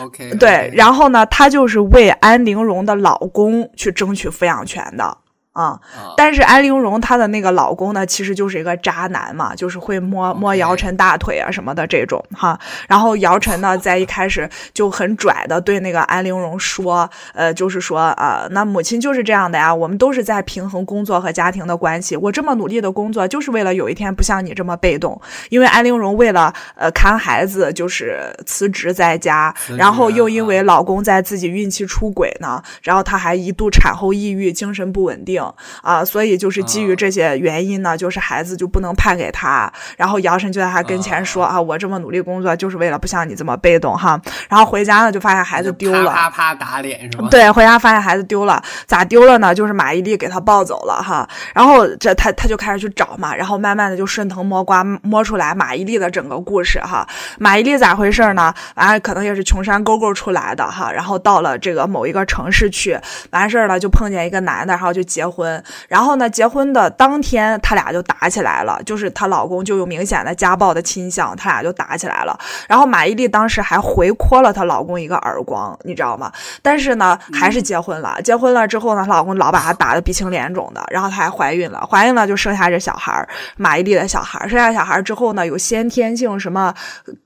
[0.00, 5.18] OK，对，然后呢，他就是为安陵容的老公去争取抚养权的。
[5.60, 5.78] 啊，
[6.16, 12.58] 但是安陵容她的那个老公呢，其实就是一个渣男嘛，就是会摸摸姚晨大腿啊什么的这种哈。
[12.88, 22.16] 然后姚晨呢，在一开始就很拽的对那个安陵容说，呃，就是说啊，那母亲就是这样的呀，我们都是在平衡工作和家庭的关系。
[22.16, 25.20] 我这么努力的工作，就是为了有一天不像你这么被动。
[25.50, 35.44] 因为安陵容为了呃看孩子，就是辞职在家，然后又因为老公在自己孕期出轨呢，然后她还一度产后抑郁，精神不稳定。
[35.82, 39.72] 啊，所以就是基于这些原因呢，就是孩子就不能判给他。
[39.96, 44.20] 然后姚晨就在他跟前说啊，我这么努力工作，就是为了不像你这么被动哈。
[44.48, 47.28] 然后回家呢，就发现孩子丢了，啪啪打脸是吧？
[47.30, 49.54] 对，回家发现孩子丢了，咋丢了呢？
[49.54, 51.26] 就是马伊琍给他抱走了哈。
[51.54, 57.06] 然后这他他就开始去找嘛，然后慢慢的就顺藤摸瓜摸出来马伊琍的整个故事哈。
[57.38, 58.52] 马伊琍咋回事呢？
[58.74, 60.92] 完可能也是穷山沟沟出来的哈。
[60.92, 62.98] 然后到了这个某一个城市去，
[63.30, 65.29] 完事儿了就碰见一个男的，然后就结。
[65.30, 66.28] 婚，然后呢？
[66.30, 72.38] 结婚的当天，他俩就打起来了，就是她老公就有明显的家暴的倾向，他俩就打起来了。
[72.66, 76.32] 然后马伊琍当时还回泼了她老公一个耳光，你知道吗？
[76.62, 78.20] 但是呢，还是结婚了。
[78.22, 84.48] 结婚了之后呢，她老公老把她打的鼻青脸肿的，然后她还怀孕了，怀孕了就生下这小孩儿，马伊琍的小孩儿。
[84.48, 86.72] 生下小孩之后呢，有先天性什么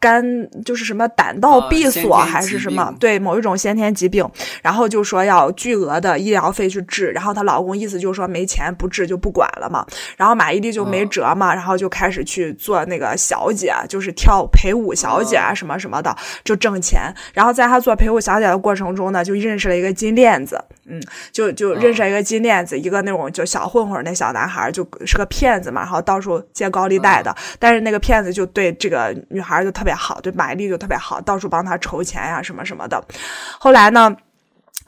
[0.00, 0.24] 肝，
[0.64, 4.28] 就是什么胆道闭锁还是什么，对某一种先天疾病，
[4.62, 7.93] 然后就说要巨额的医疗费去治，然后她老公意思。
[7.98, 17.12] 就说没钱不治就不管了嘛，然后马伊琍就没辙嘛，然后就开始去做那个小姐，就是跳陪舞小姐啊什么什么的，就挣钱。
[17.32, 21.00] 然后在她做陪舞小姐的过程中呢，就认识了一个金链子，嗯，
[21.32, 27.34] 就就认识了一个金链子，一个那种就小混混那小男孩，就是个骗子嘛，然后到处借高利贷的。
[27.58, 33.02] 但是那个骗子就对这个女孩就特别好，对马伊琍就特别好，到处帮她筹钱呀什么什么的。
[33.58, 34.14] 后来呢？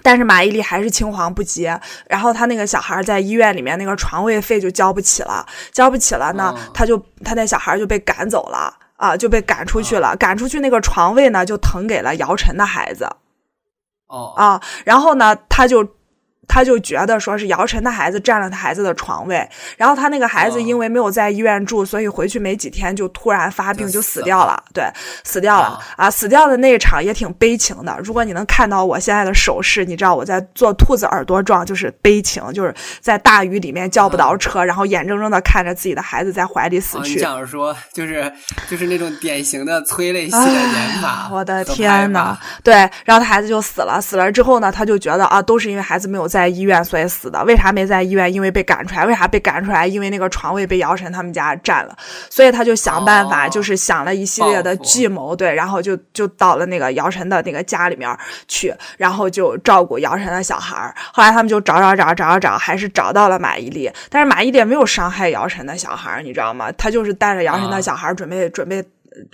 [0.03, 13.09] 但是马伊琍还是青黄不接，然后他那个小孩在医院里面那个床位费就交不起了，交不起了呢，他就他那小孩就被赶走了啊，就被赶出去了，赶出去那个床位呢就腾给了姚晨的孩子，
[14.07, 14.33] 哦。
[14.37, 15.87] 啊，然后呢他就
[16.49, 24.63] 他就觉得说是姚晨的孩子占了他孩子的床位，然后他那个孩子因为没有在医院住，所以回去没几天就突然发病就死掉了。
[24.73, 24.85] 对，
[25.25, 26.11] 死掉了啊！
[26.11, 27.99] 死掉的那一场也挺悲情的。
[28.03, 37.15] 如果你能看到我现在的手势，你知道我在做兔子耳朵状，就是悲情，就是在大雨里面叫不着车，然后眼睁睁的看着自己的孩子在怀里死去。
[37.15, 38.33] 你想说就是
[38.71, 41.29] 就是那种典型的催泪戏的演法。
[41.31, 42.75] 我的天呐，对，
[43.05, 44.01] 然后他孩子就死了。
[44.01, 46.36] 死了之后呢，他就觉得啊，都是因为孩子没有在。
[46.37, 47.43] 在医院，所以死的。
[47.45, 48.31] 为啥没在医院？
[48.31, 49.07] 因为被赶出来。
[49.07, 49.87] 为啥被赶出来？
[49.87, 51.97] 因为那个床位被姚晨他们家占了。
[52.29, 58.15] 所以他就想办法，就是想了一系列的计谋，对，然后就就到了那个姚晨的那个家里面
[58.47, 63.91] 去，然后就照顾姚晨的小孩后来他们就找找找找找找，还是找到了马伊琍。
[64.11, 66.71] 但是马伊琍没有伤害姚晨的小孩你知道吗？
[66.73, 68.85] 他就是带着姚晨的小孩准备准备。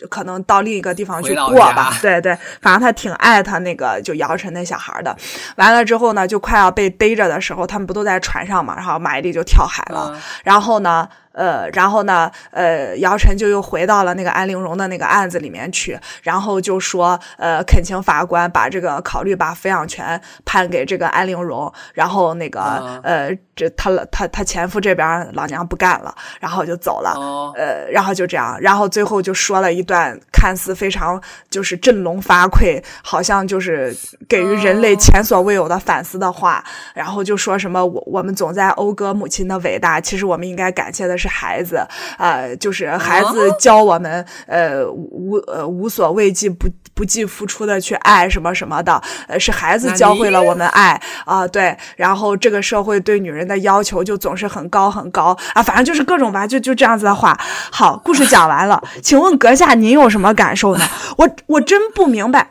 [0.08, 5.16] 可能到另一个地方去过吧，对对，反正他挺爱他那个就姚晨那小孩的。
[5.56, 11.08] 完了之后呢，就快要被逮着的时候，他们不都在船上嘛，然后马伊琍就跳海了，然后呢。
[11.32, 27.14] 呃，然后呢，呃，姚晨就又回到了那个安陵容的那个案子里面去，然后就说，呃，恳请法官把这个考虑把抚养权判给这个安陵容，然后那个，呃，这他他他前夫这边老娘不干了，然后就走了，
[27.56, 33.96] 呃，然后就这样，然后最后就说了一段看似非常就是振聋发聩，好像就是
[34.28, 36.62] 给予人类前所未有的反思的话，
[36.94, 41.21] 然后就说什么我我们总在讴歌母亲的伟大，其实我们应该感谢的是。
[41.22, 41.86] 是孩子，
[42.18, 51.76] 呃，就是孩子教我们，呃，无呃无所畏惧、不不计付出的去爱什么什么的，呃，是孩子教会了我们爱啊，对。
[51.96, 57.38] 然后这个社会对女人的要求就总是很高很高啊，反正就是各种吧，就就这样子的话。
[57.70, 60.84] 好，故事讲完了， 请问阁下您有什么感受呢？
[61.16, 62.50] 我我真不明白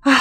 [0.00, 0.12] 啊。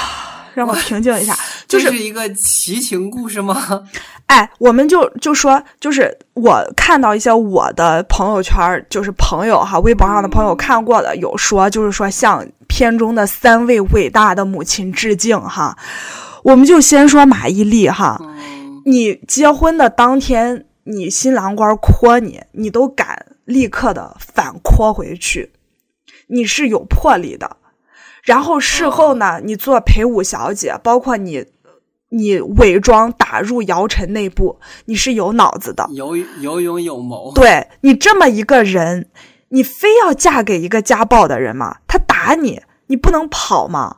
[0.55, 1.37] 让我平静一下，
[1.67, 3.83] 就是一个奇情故事吗？
[4.27, 15.77] 哎，我们就就说，就是我看到一些我的朋友圈，就是朋友哈，微博上的朋友看过的，有说，就是说向片中的三位伟大的母亲致敬哈。
[16.41, 18.19] 我们就先说马伊琍哈，
[18.85, 25.51] 你结婚的当天，你新郎官夸你，你都敢立刻的反夸回去，
[26.27, 27.57] 你是有魄力的。
[28.25, 31.45] 然后事后呢，你做陪舞小姐，包括你，
[32.09, 37.31] 你伪装打入姚晨内部，你是有脑子的，有有勇有谋。
[37.35, 39.09] 对你这么一个人，
[39.49, 41.77] 你非要嫁给一个家暴的人吗？
[41.87, 43.97] 他打你，你不能跑吗？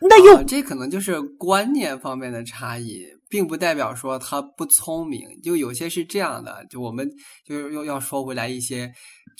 [0.00, 5.22] 那又这可能就是观念方面的差异，并不代表说他不聪明。
[5.42, 7.10] 就有些是这样的，就我们
[7.44, 8.92] 就又要说回来一些，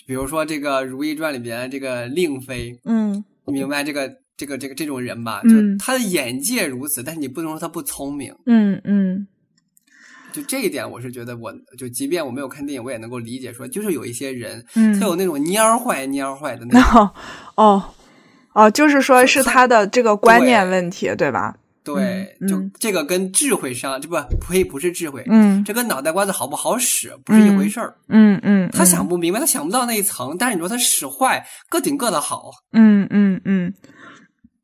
[0.04, 3.24] 比如说这个《如懿传》里边这个令妃，嗯。
[3.48, 5.42] 明白这个这个这个这种人吧？
[5.42, 8.34] 就他的眼界如此，但是你不能说他不聪明。
[8.46, 9.26] 嗯嗯，
[10.32, 14.64] 就这一点，我是觉得，我就即便我没有看电影，我也能够理解，说就是有一些人，
[14.98, 17.10] 他有那种蔫坏蔫坏的那种。
[17.56, 17.82] 哦
[18.52, 21.56] 哦，就是说是他的这个观念问题，对吧？
[21.94, 33.72] 对，就这个跟智慧上，这不呸，不是智慧，嗯，这跟脑袋瓜子好不好使不是一回事儿，嗯嗯，他想不明白，他想不到那一层，但是你说他使坏，各顶各的好，嗯嗯嗯。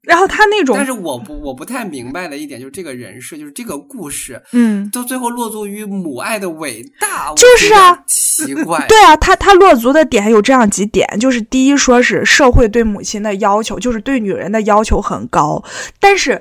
[0.02, 15.64] 然后他那种，但是我不我不太明白的一点就是这个人设，就是这个故事，嗯，到最后落足于母爱的伟大，就是啊，奇怪， 对啊，他他落足的点有这样几点，就是第一，说是社会对母亲的要求，就是对女人的要求很高，
[15.98, 16.38] 但是。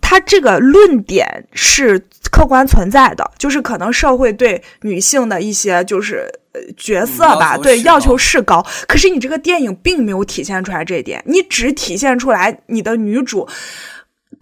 [0.00, 6.28] 他这个论点是客观存在的，就是可能社会对女性的一些就是
[6.76, 8.64] 角色吧，对要求是高。
[8.88, 13.48] 可是你这个电影并没有体现出来这一点，你只体现出来你的女主。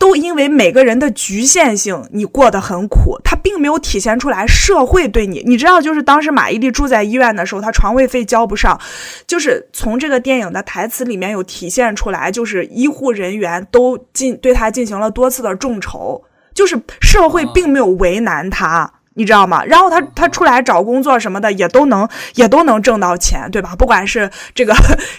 [0.04, 3.18] 都因为每个人的局限性，你过得很苦。
[3.24, 8.78] 他并没有体现出来社会对你，你知道，就是当时马伊琍住在医院的时候，她床位费交不上，
[9.26, 18.92] 就是从这个电影的台词里面有体现出来，就是医护人员都进对他进行了多次的众筹，就是社会并没有为难他。
[19.14, 19.64] 你知道吗？
[19.64, 23.74] 然后他他出来找工作什么的也都能也都能挣到钱，对吧？
[23.76, 24.74] 不管是这个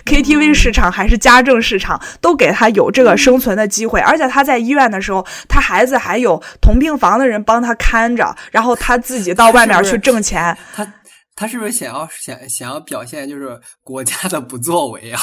[0.06, 4.00] KTV 市场还是家政市场，都给他有这个生存的机会。
[4.02, 10.56] 而且他在医院的时候，他孩子还有同病房的人帮他看着，然后他自己到外面去挣钱。
[10.74, 10.86] 他
[11.36, 15.22] 他是不是想要想想要表现就是国家的不作为啊？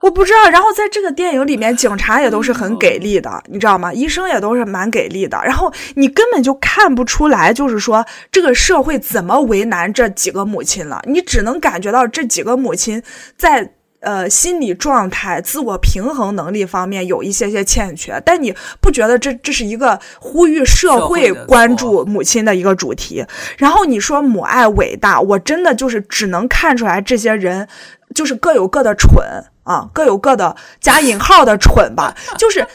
[0.00, 3.92] 我不知道，然后在这个电影里面， 警察也都是很给力的，你知道吗？
[3.92, 5.40] 医生也都是蛮给力的。
[5.44, 11.02] 然后你根本就看不出来，就是说这个社会怎么为难这几个母亲了。
[11.06, 13.02] 你只能感觉到这几个母亲
[13.36, 23.26] 在呃，心理状态、自我平衡能力方面有一些些欠缺，但你不觉得这这是一个呼吁社会关注母亲的一个主题？
[23.56, 27.66] 然后你说母爱伟大，我真的就是只能看出来这些人
[28.14, 29.20] 就是各有各的蠢
[29.68, 32.66] 啊，各有各的加引号的蠢吧， 就是。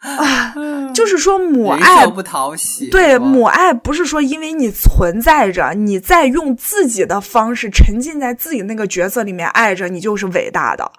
[0.00, 0.54] 啊，
[0.94, 2.88] 就是说母爱不讨喜。
[2.88, 10.90] 对，母爱不是说因为你存在着，你在用自己的方式沉浸在自己那个角色里面爱着，你就是伟大的。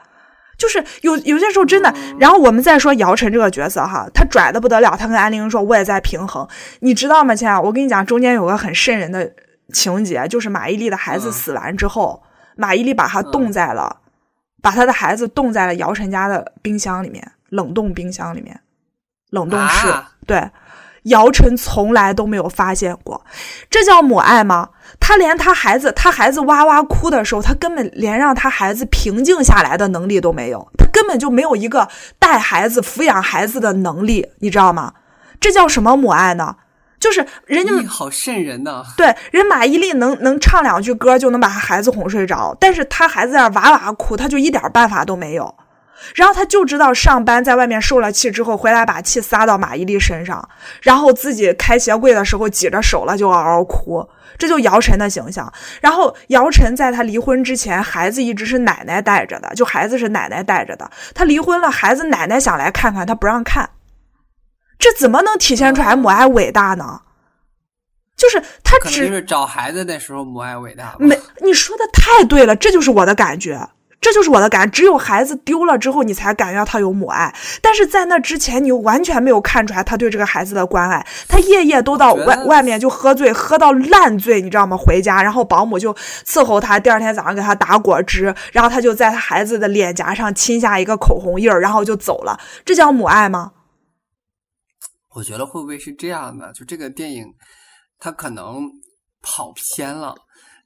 [0.55, 1.91] 就是有有些时候真的。
[2.19, 4.95] 然后我们再说姚晨这个角色哈，他拽的不得了。
[4.95, 6.47] 他跟安陵容说：“我也在平衡，
[6.81, 7.33] 你知道吗？
[7.33, 9.27] 亲爱我跟你讲，中间有个很瘆人的
[9.73, 12.21] 情节，就是马伊琍的孩子死完之后，
[12.55, 14.00] 马伊琍把他冻在了，
[14.61, 18.59] 把他的孩子冻在了姚晨家的冰箱里面，冷冻冰箱里面。”
[19.31, 19.87] 冷冻室，
[20.27, 20.51] 对，
[21.03, 23.23] 姚晨从来都没有发现过，
[23.69, 24.67] 这叫母爱吗？
[24.99, 31.87] 他连他孩子，他孩子哇哇哭的时候，他根本连让他孩子平静下来的能力都没有，他根本就没有一个
[32.19, 34.93] 带孩子、抚养孩子的能力，你知道吗？
[35.39, 36.57] 这叫什么母爱呢？
[37.01, 38.85] 就是人家好瘆人呐！
[38.95, 45.53] 对，人马伊琍能能唱两句歌就能把孩子哄睡着，但是他孩子在那哇哇哭，他就一点办法都没有。
[46.15, 50.47] 然后他就知道上班在外面受了气之后回来把气撒到马伊琍身上，
[50.81, 55.51] 然后自己开鞋柜的时候挤着手了就嗷嗷哭，这就姚晨的形象。
[55.79, 60.89] 然后姚晨在他离婚之前，孩子一直是奶奶带着的，就孩子是奶奶带着的。
[61.13, 63.69] 他离婚了，孩子奶奶想来看看他不让看，
[64.81, 67.01] 这怎么能体现出来母爱伟大呢？
[68.17, 70.95] 就是他只是找孩子的时候母爱伟大。
[70.99, 73.69] 没，你说的太对了，这就是我的感觉。
[74.01, 77.31] 这就是我的感，只有孩子丢了之后，你才感觉到他有母爱。
[77.61, 81.05] 但是在那之前，你完全没有看出来他对这个孩子的关爱。
[81.27, 84.75] 他夜夜都到外外面就喝醉，喝到烂醉，你知道吗？
[84.75, 85.93] 回家，然后保姆就
[86.25, 92.39] 伺候他，第二天早上给他打果汁，然后他就在他孩子的脸颊上亲下一个口红印儿，然后就走了。
[92.65, 93.51] 这叫母爱吗？
[95.13, 96.51] 我觉得会不会是这样的？
[96.53, 97.25] 就这个电影，
[97.99, 98.69] 它可能
[99.21, 100.15] 跑偏了。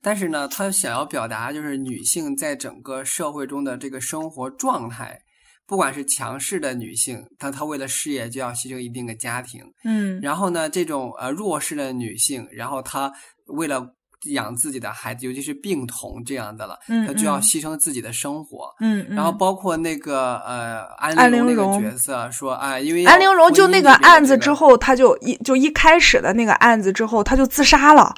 [0.01, 5.19] 但是呢，它想要表达就是女性在整个社会中的这个生活状态，
[5.65, 13.11] 不管是强势的女性，但她为了事业就要牺牲一定的家庭，嗯，然后呢，这种呃弱势的女性，然后她
[13.47, 28.13] 为了养自己的孩子，尤其是病童这样的了，他就要牺牲自己的生活，嗯，然后包括那个呃安陵容那个角色说啊，因为安陵容就那个案子之后，他就一就一开始的那个案子之后，他就自杀了。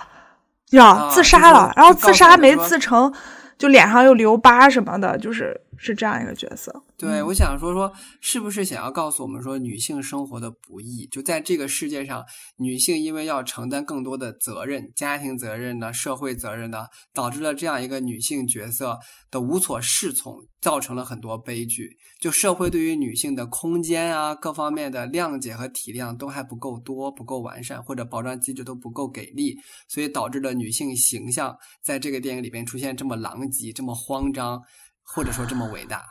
[0.72, 3.14] 呀，自杀了，然后自杀没自成，
[3.58, 6.84] 就脸上又留疤什么的，就是是这样一个角色。
[6.98, 11.08] 对，我想说说，是不是想要告诉我们说，女性生活的不易？
[11.08, 12.26] 就在这个世界上，
[12.58, 18.98] 女性因为要承担更多的责任，家庭责任呢，社会责任呢，导致了这样一个女性角色
[19.30, 21.90] 的无所适从，造成了很多悲剧。
[22.20, 29.56] 就社会对于女性的空间啊，各方面的谅解和体谅都还不够多，不够完善，或者保障机制都不够给力，
[29.88, 34.60] 所以导致了女性形象在这个电影里边出现这么狼藉、这么慌张，
[35.08, 36.06] 或者说这么伟大。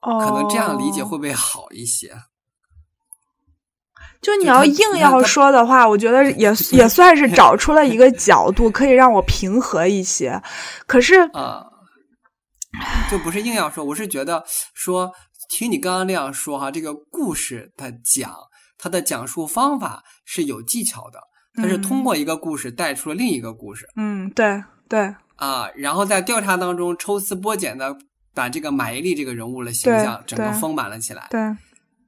[0.00, 2.14] 哦可能这样理解会不会好一些？
[4.22, 10.40] 就你要硬要说的话，我觉得也也算是找出了一个角度，可以让我平和一些。
[10.86, 11.64] 可是 啊，
[13.10, 14.44] 就不是硬要说，我是觉得
[14.74, 15.12] 说，
[15.48, 18.34] 听你刚刚那样说哈，这个故事的讲，
[18.78, 21.20] 它的讲述方法是有技巧的，
[21.54, 23.88] 它是通过一个故事带出了另一个故事。
[23.96, 27.96] 嗯，对对啊，然后在调查当中抽丝剥茧的。
[28.36, 31.26] 把这个马伊琍这个人物的形象整个丰满了起来。
[31.30, 31.40] 对。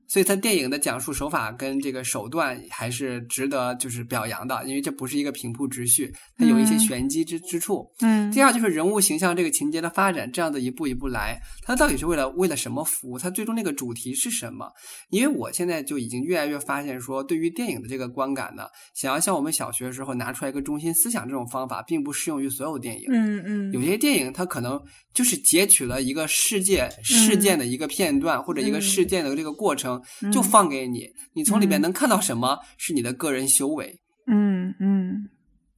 [0.08, 7.86] 所以，他电影的讲述手法跟这个手段还是值得就是表扬的，因为这不是一个平铺直叙，它有一些玄机之之处。
[8.00, 8.32] 嗯。
[8.32, 13.18] 第二就是人物形象这个情节的发展，这样的一步一步来，它到底是为了为了什么服务？
[13.18, 14.72] 它最终那个主题是什么？
[15.10, 18.62] 因为我现在就已经越来越发现，说对于电影的这个观感呢，
[18.94, 23.04] 想要像我们小学的时候拿出来一个中心思想这种方法，并不适用于所有电影。
[23.12, 23.72] 嗯嗯。
[23.72, 24.80] 有些电影它可能
[25.12, 29.97] 就是截取了一个世界事件的一个片段，或者一个事件的这个过程。
[30.32, 34.00] 就放给你，你从里面能看到什么是你的个人修为？
[34.26, 35.28] 嗯嗯，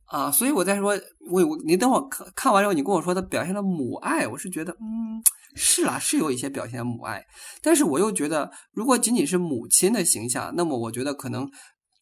[0.06, 0.98] 啊，所以我在说，
[1.30, 5.22] 我我你等我看看完之后，你跟我说他表现了母爱，我是觉得，嗯，
[5.54, 7.24] 是啦，是有一些表现母爱，
[7.62, 11.48] 但是我又觉得，如果仅仅是母亲的形象，那么我觉得可能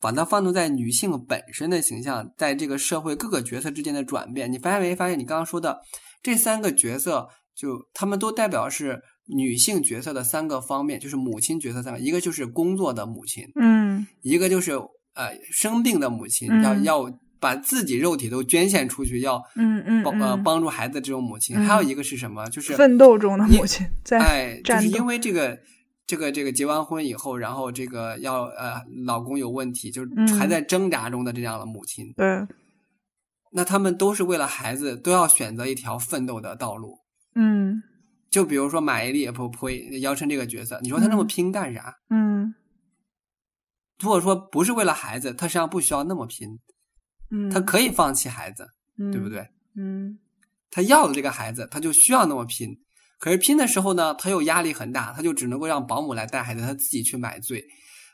[0.01, 4.97] 把它放纵在女性本身的形象，在这个社会各个角色之间的转变，你发现没？
[4.97, 5.79] 发现你刚刚说的
[6.23, 9.03] 这三个角色，就他们都代表是。
[9.29, 14.73] 女性角色的三个方面，就是母亲角色三个，一个就是工作的母亲，嗯，一个就是
[15.15, 21.57] 呃生病的母亲，要要把自己肉体都捐献出去，要嗯嗯帮呃嗯，帮助孩子这种母亲。
[21.57, 22.49] 嗯还有一个是什么？
[22.51, 25.59] 就是奋斗中的母亲在哎，就是因为这个。
[26.09, 30.01] 这个这个结完婚以后，然后这个要呃老公有问题，就
[30.39, 32.27] 还在挣扎中的这样的母亲，对，
[33.53, 36.97] 那他们都是为了孩子，都要选择一条奋斗的道路。
[37.35, 37.83] 嗯
[38.31, 41.95] 就比如说马伊琍，不呸，姚晨这个角色，你说她那么嗯拼干啥？
[42.11, 42.55] 嗯
[43.99, 46.49] 如果说不是为了孩子，他实际上不需要那么拼，
[47.31, 48.67] 嗯，她可以放弃孩子，
[48.97, 49.31] 对不嗯？
[49.31, 49.49] 对？
[49.77, 50.19] 嗯
[50.71, 52.69] 她要的这个孩子，他就需要那么拼。
[53.19, 57.65] 可是拼的时候呢，他又压力很大，他就只能够让保姆来带孩子，他自己去买醉。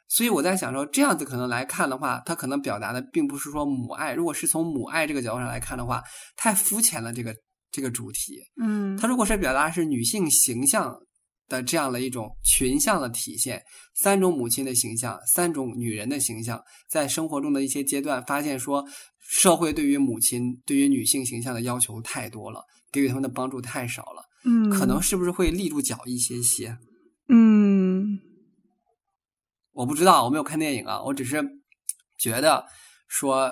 [0.09, 4.15] 所以我在想说，这样子可能来看的话，他可能表达的并不是说母爱。
[4.15, 6.03] 如果是从母爱这个角度上来看的话，
[6.37, 7.35] 太肤浅了这个
[7.75, 8.39] 这个主题。
[8.63, 10.97] 嗯，它如果是表达是女性形象
[11.49, 13.61] 的这样的一种群像的体现，
[13.97, 18.85] 三种母亲的形象，三种女人的形象，在生活中的一些阶段，发现说
[19.19, 22.63] 社会对于母亲、对于女性形象的要求太多了，
[22.93, 26.79] 给予他们的帮助太少了，嗯可能是不是会立住脚一些些？
[27.29, 28.21] 嗯
[29.73, 31.43] 我不知道，我没有看电影啊，我只是
[32.17, 32.65] 觉得
[33.09, 33.51] 说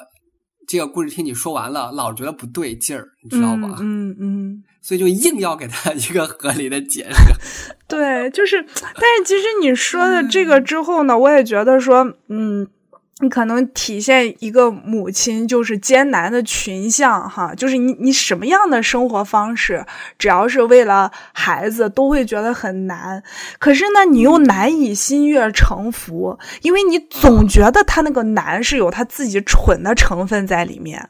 [0.67, 3.79] 这个故事听你说完了，老觉得不对劲儿，你知道吧？
[3.81, 7.33] 嗯嗯，所以就硬要给他一个合理的解释。
[7.89, 12.67] 对，就是，但是其实你说的这个之后呢，我也觉得说，嗯。
[13.23, 19.87] 你可能体现一个母亲就是艰难的群像哈，就是你你什么样的生活方式，
[20.19, 23.23] 只要是为了孩子，都会觉得很难。
[23.61, 31.09] 可是呢，你又难以心悦诚服，因为你总觉得他那个难是有他自己蠢的成分在里面。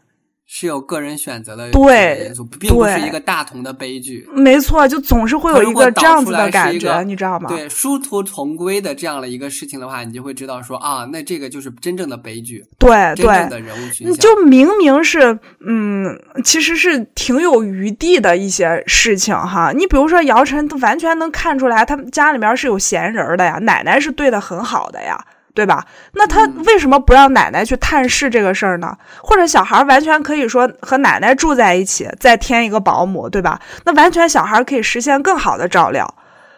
[0.54, 2.30] 是有个人选择的对
[2.60, 4.28] 并不是一个大同的悲剧。
[4.34, 7.48] 没错，就总是会有一个这样子的感觉，你知道吗？
[7.48, 14.10] 对，殊途同归的这样的一个事情的话，你就会知道说啊，那这个就是真正的悲剧，对真正对，的人物群像。
[14.12, 19.72] 你就明明是，嗯，其实是挺有余地的一些事情哈。
[19.74, 25.18] 你比如说姚晨，他完全能看出来，他们家里面是有闲人儿的呀，奶奶是对的很好的呀。
[25.54, 25.86] 对吧？
[26.12, 28.96] 那他嗯为什么不让奶奶去探视这个事儿呢？
[29.22, 33.60] 或者小孩完全可以说和奶奶住在一起，再添一个保姆，对吧？
[33.84, 36.14] 那完全小孩可以实现更好的照料。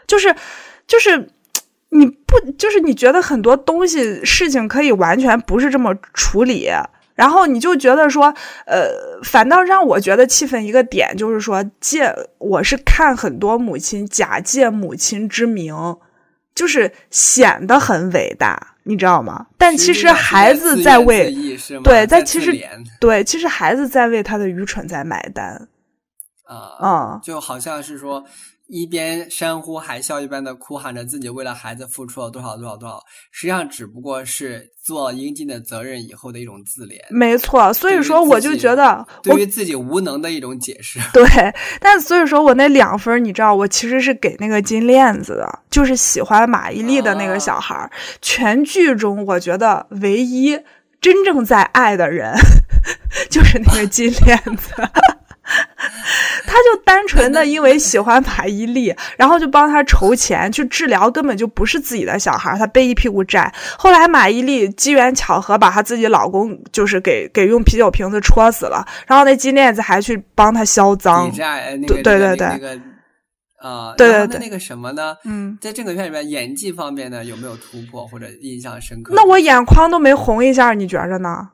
[0.06, 0.34] 就是，
[0.86, 1.28] 就是
[1.88, 6.70] 你不，就是你觉得很多东西事情可以完全不是这么处理，
[7.14, 8.34] 然后你就觉得说，
[8.66, 8.88] 呃，
[9.22, 15.96] 反倒让我觉得气愤一个点就是说，借我是看很多母亲假借母亲之名，
[16.54, 19.46] 就是显得很伟大，你知道吗？
[19.58, 21.34] 但其实孩子在为
[21.82, 22.52] 对，在其实
[23.00, 25.68] 对，其实孩子在为他的愚蠢在买单
[26.44, 28.24] 啊，嗯，就好像是说。
[28.66, 32.98] 一边山呼海啸一般的哭喊着自己为了孩子付出了多少多少多少，
[33.30, 36.98] 实际上只不过是做应尽的责任以后的一种自怜。
[37.10, 40.98] 没错，所以说我就觉得对于自己无能的一种解释。
[41.12, 41.24] 对，
[41.78, 47.82] 但所以说我那两分，你知道，我其实是给那个金链子的，就是喜欢马伊琍的那个小孩儿。
[47.82, 47.90] 啊、
[48.22, 50.58] 全剧中，我觉得唯一
[51.00, 52.32] 真正在爱的人
[53.30, 54.72] 就是那个金链子。
[56.46, 63.52] 他就单纯的因为喜欢马伊琍，然后就帮他筹钱去治疗，根本就不是自己的小孩，他背一屁股债。
[63.78, 71.30] 后来马伊琍机缘巧合把她自己老公就是给给用啤酒瓶子戳死了，然后那金链子还去帮他销赃。
[71.86, 72.80] 对对对，那个
[73.60, 75.16] 啊，对对对，那个什么呢？
[75.24, 79.14] 嗯，在这个片里面演技方面呢，有没有突破或者印象深刻？
[79.14, 81.48] 那我眼眶都没红一下，你觉着呢？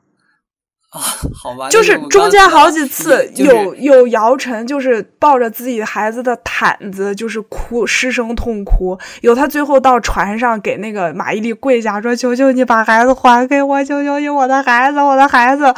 [0.91, 0.99] 啊，
[1.33, 8.99] 好吧，就是中间好几次有、就是、有姚晨，就是抱着自己孩子的毯子，就是哭，失声痛哭。
[9.21, 15.73] 有他最后到船上给那个马伊琍跪下说：“求求你把孩子还给我，求求你，我的孩子，我的孩子。”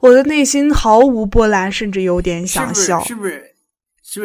[0.00, 3.02] 我的内心毫无波澜，甚至有点想笑。
[3.04, 3.32] 是不是？
[3.32, 3.49] 是不是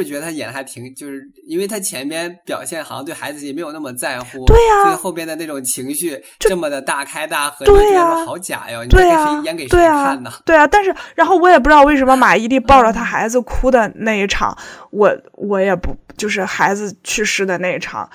[0.04, 8.84] 觉得他演的还挺，就是因为他前边表现好像对孩子也没有那么在乎，对呀、啊，所以后边的那种情绪这么的大开大合，对呀、啊，好假哟！
[8.88, 10.32] 对呀、啊，演给谁看呢？
[10.44, 14.58] 对啊，但是然后我也不知道为什么马伊琍抱着他孩子哭的那一场，
[14.90, 18.10] 我我也不就是孩子去世的那一场，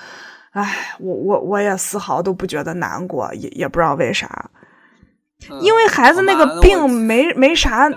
[0.51, 4.49] 唉，我我我也丝毫都不觉得难过，也也不知道为啥。
[5.61, 7.89] 因为孩子那个病没没啥，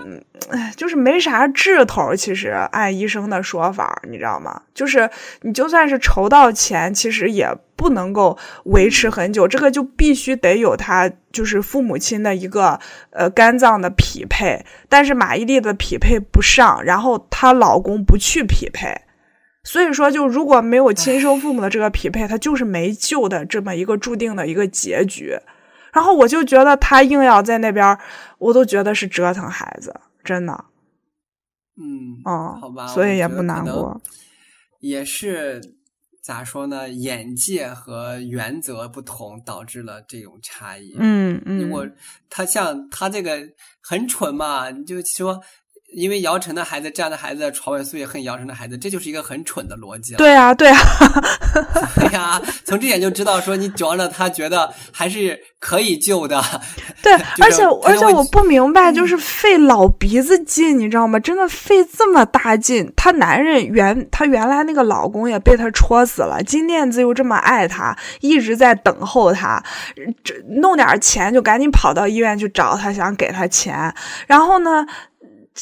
[0.75, 2.15] 就是没啥治头。
[2.15, 4.61] 其实按医生的说法，你知道吗？
[4.73, 5.09] 就是
[5.41, 9.47] 你就算是筹到钱，其实也不能够维持很久。
[9.47, 12.79] 这个就必须得有他就是父母亲的一个
[13.11, 18.89] 呃肝脏的匹配，但是马伊琍的匹配不上，然后她老公不去匹配，
[19.63, 25.37] 所以说就如果没有亲生父母的这个匹配，他就是没救的这么一个注定的一个结局。
[25.95, 27.97] 然后我就觉得他硬要在那边，
[28.37, 30.65] 我都觉得是折腾孩子，真的。
[31.77, 34.01] 嗯，嗯，好吧，所以也不难过。
[34.81, 35.61] 也是
[36.21, 36.89] 咋说呢？
[36.89, 40.93] 眼界和原则不同，导致了这种差异。
[40.99, 41.87] 嗯嗯，我
[42.29, 43.39] 他像他这个
[43.81, 45.41] 很蠢嘛，你就说，
[45.95, 50.17] 因为姚晨的孩子这样的孩子床尾所以恨姚晨的孩子，这就是一个很蠢的逻辑了。
[50.17, 50.77] 对啊对啊，
[51.95, 56.43] 对呀，从这点就知道说你指望着他觉得还是可以救的。
[57.01, 61.19] 对，而且而且我不明白，就是费老鼻子劲，你知道吗？
[61.19, 62.91] 真的费这么大劲。
[62.95, 69.63] 她男人原她原来那个老公也被她戳死了，金链子又这么爱她，一直在等候她，
[70.23, 73.93] 这弄点钱就赶紧跑到医院去找她，想给她钱。
[74.27, 74.85] 然后呢，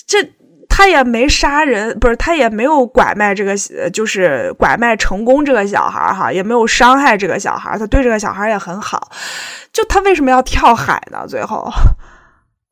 [0.08, 0.34] 这。
[0.76, 9.12] 他也没杀人，不是他也没有拐卖这个，呃就是拐卖成功这个小孩儿哈，也没有伤害这个小孩儿，他对这个小孩儿也很好。
[9.72, 11.28] 就他为什么要跳海呢？
[11.28, 11.72] 最后，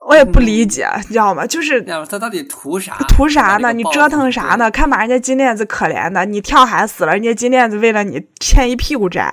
[0.07, 1.45] 我也不理解，你知道吗？
[1.45, 2.97] 就是他到底图啥？
[3.07, 3.71] 图啥呢？
[3.71, 4.71] 你折腾啥呢？？
[4.71, 9.31] 看把人家金链子可怜的，你跳海死了，人家金链子为了你欠一屁股债。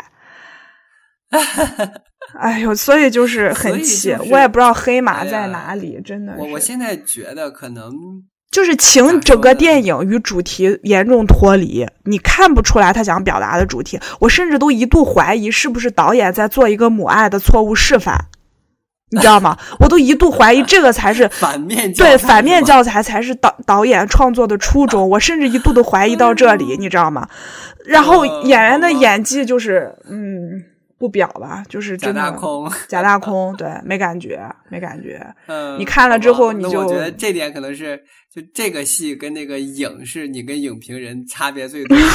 [2.39, 6.41] 哎呦，所以就是很气，就是我也不知道黑马在哪里，真的是。
[6.41, 7.93] 我我现在觉得可能
[8.51, 13.99] 就是咋情整个电影与主题严重脱离，你看不出来他想表达的主题。
[14.21, 18.17] 我甚至都一度怀疑是不是导演在做一个母爱的错误示范，
[19.11, 19.57] 你知道吗？
[19.81, 25.09] 我都一度怀疑这个才是 反面教对反面教材才是导导演创作的初衷。
[25.09, 27.27] 我甚至一度都怀疑到这里， 你知道吗？
[27.87, 30.63] 然后呃演员的演技就是嗯
[30.99, 32.71] 不表吧，就是假真的大空。
[32.89, 35.25] 假大空，对，没感觉，没感觉。
[35.47, 38.03] 嗯，你看了之后你就我觉得这点可能是
[38.39, 42.05] 就这个戏跟那个影是你跟影评人差别最多的。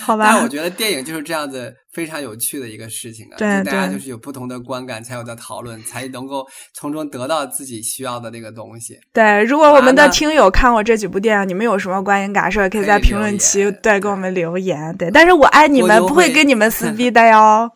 [0.00, 8.98] 好吧但是我，觉得电影就是这样子非常有趣的一个事情啊，对大家就是有不同的观感，才有的讨论，才能够从中得到自己需要的那个东西。
[9.12, 14.94] 对，如果我们的听友看过这几部电影，你们有什么观影感受，也可以在评论区对给我们留言。
[14.96, 17.70] 对，但是我爱你们，不会跟你们撕逼的哟。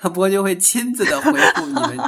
[0.00, 1.98] 他不过就会亲自的回复你们。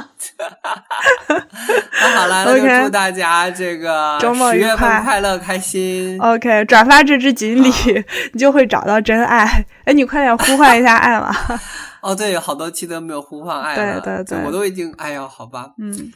[1.29, 6.19] 那好了，那就祝大家这个周末十月份愉快快乐开心。
[6.21, 7.71] OK，转发这只锦鲤，
[8.33, 9.65] 你就会找到真爱。
[9.85, 11.33] 哎，你快点呼唤一下爱吧。
[12.01, 16.11] 哦，对，有好多期都没有呼唤爱对了，对对对我都已经，哎呀，好吧，嗯，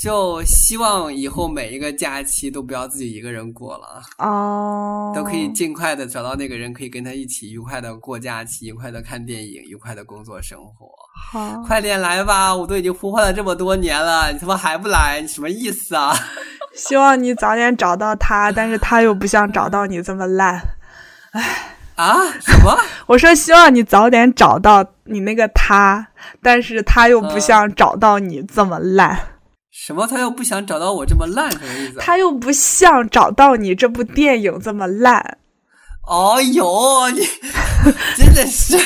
[0.00, 10.88] 就希望以后每一个假期都不要自己一个人过了啊，哦，都可以尽快的找到那个人，可以跟他一起愉快的过假期，愉快的看电影，愉快的工作生活。
[11.30, 11.62] 好。
[11.66, 16.14] 快点来吧，我都已经呼唤了这么多年了，你他妈还不来，你什么意思啊？
[16.74, 20.62] 希望你早点找到他，但是他又不像找到你这么烂。
[21.96, 22.16] 啊？
[22.40, 22.74] 什么？
[23.06, 26.08] 我说希望你早点找到你那个他，
[26.42, 29.20] 但是他又不嗯像找到你这么烂。
[29.70, 30.06] 什么？
[30.06, 32.02] 他又不想找到我这么烂，什么意思啊？
[32.04, 35.38] 他又不像找到你这部电影这么烂。
[36.06, 37.20] 哦呦，你
[38.16, 38.76] 真的是。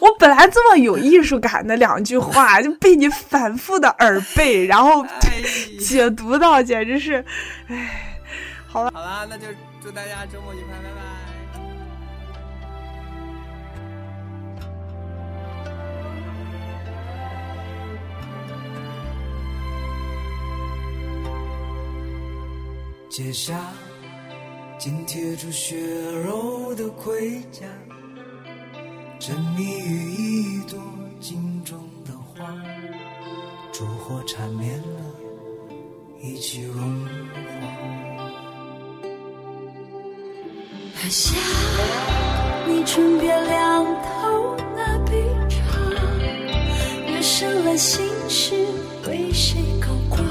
[0.00, 5.42] 我本来这么有艺术感的两句话，就被你反复的耳背，然后哎，
[5.78, 7.22] 解读到简直是，
[7.68, 8.18] 唉，
[8.66, 9.44] 好了，好了，那就
[9.82, 11.11] 祝大家周末愉快，拜拜。
[23.12, 23.52] 街下
[24.78, 25.76] 紧贴住血
[26.24, 27.66] 肉的盔甲，
[29.20, 30.80] 沉迷于一朵
[31.20, 32.48] 镜中的花，
[33.70, 34.86] 烛火缠绵了，
[36.22, 37.10] 一起融化。
[40.96, 41.36] 喝下
[42.66, 45.78] 你唇边两头那杯茶，
[47.08, 48.54] 越深了心事
[49.06, 50.24] 为谁高挂？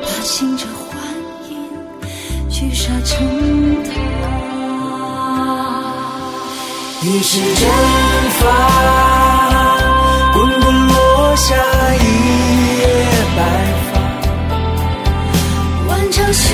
[0.00, 0.85] 怕醒着幻影，
[2.58, 3.90] 聚沙成塔。
[7.02, 7.68] 你是蒸
[8.38, 8.44] 发，
[10.32, 11.54] 滚滚落下
[11.96, 12.00] 一
[12.78, 12.82] 夜
[13.36, 13.38] 白
[13.92, 13.92] 发。
[15.86, 16.48] 万丈悬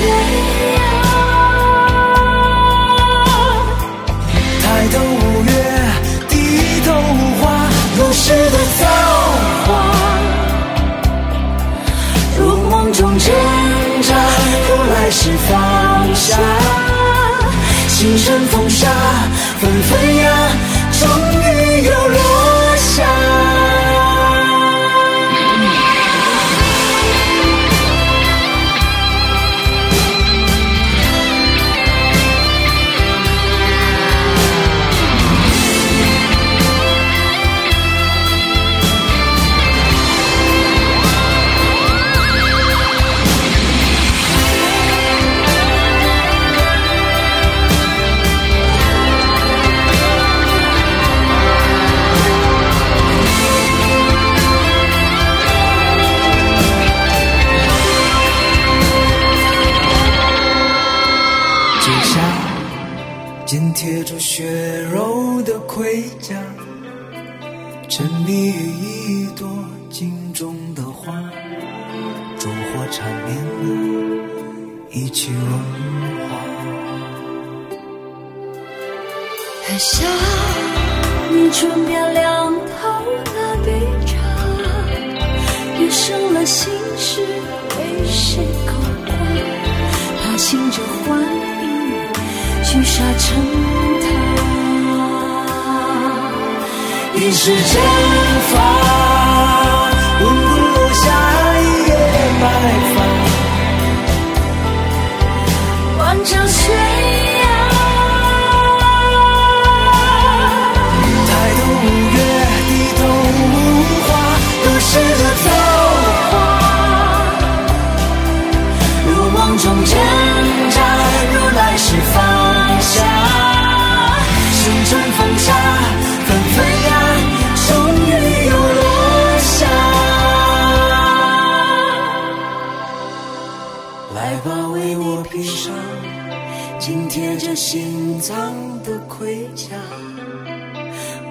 [137.55, 139.67] 心脏的盔甲，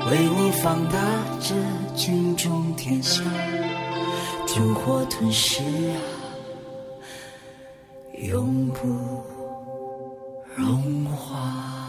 [0.08, 0.98] 为我放大
[1.40, 1.54] 着
[1.96, 3.24] 军中天下，
[4.46, 5.98] 烛火吞噬啊，
[8.14, 8.86] 永不
[10.54, 11.82] 融化。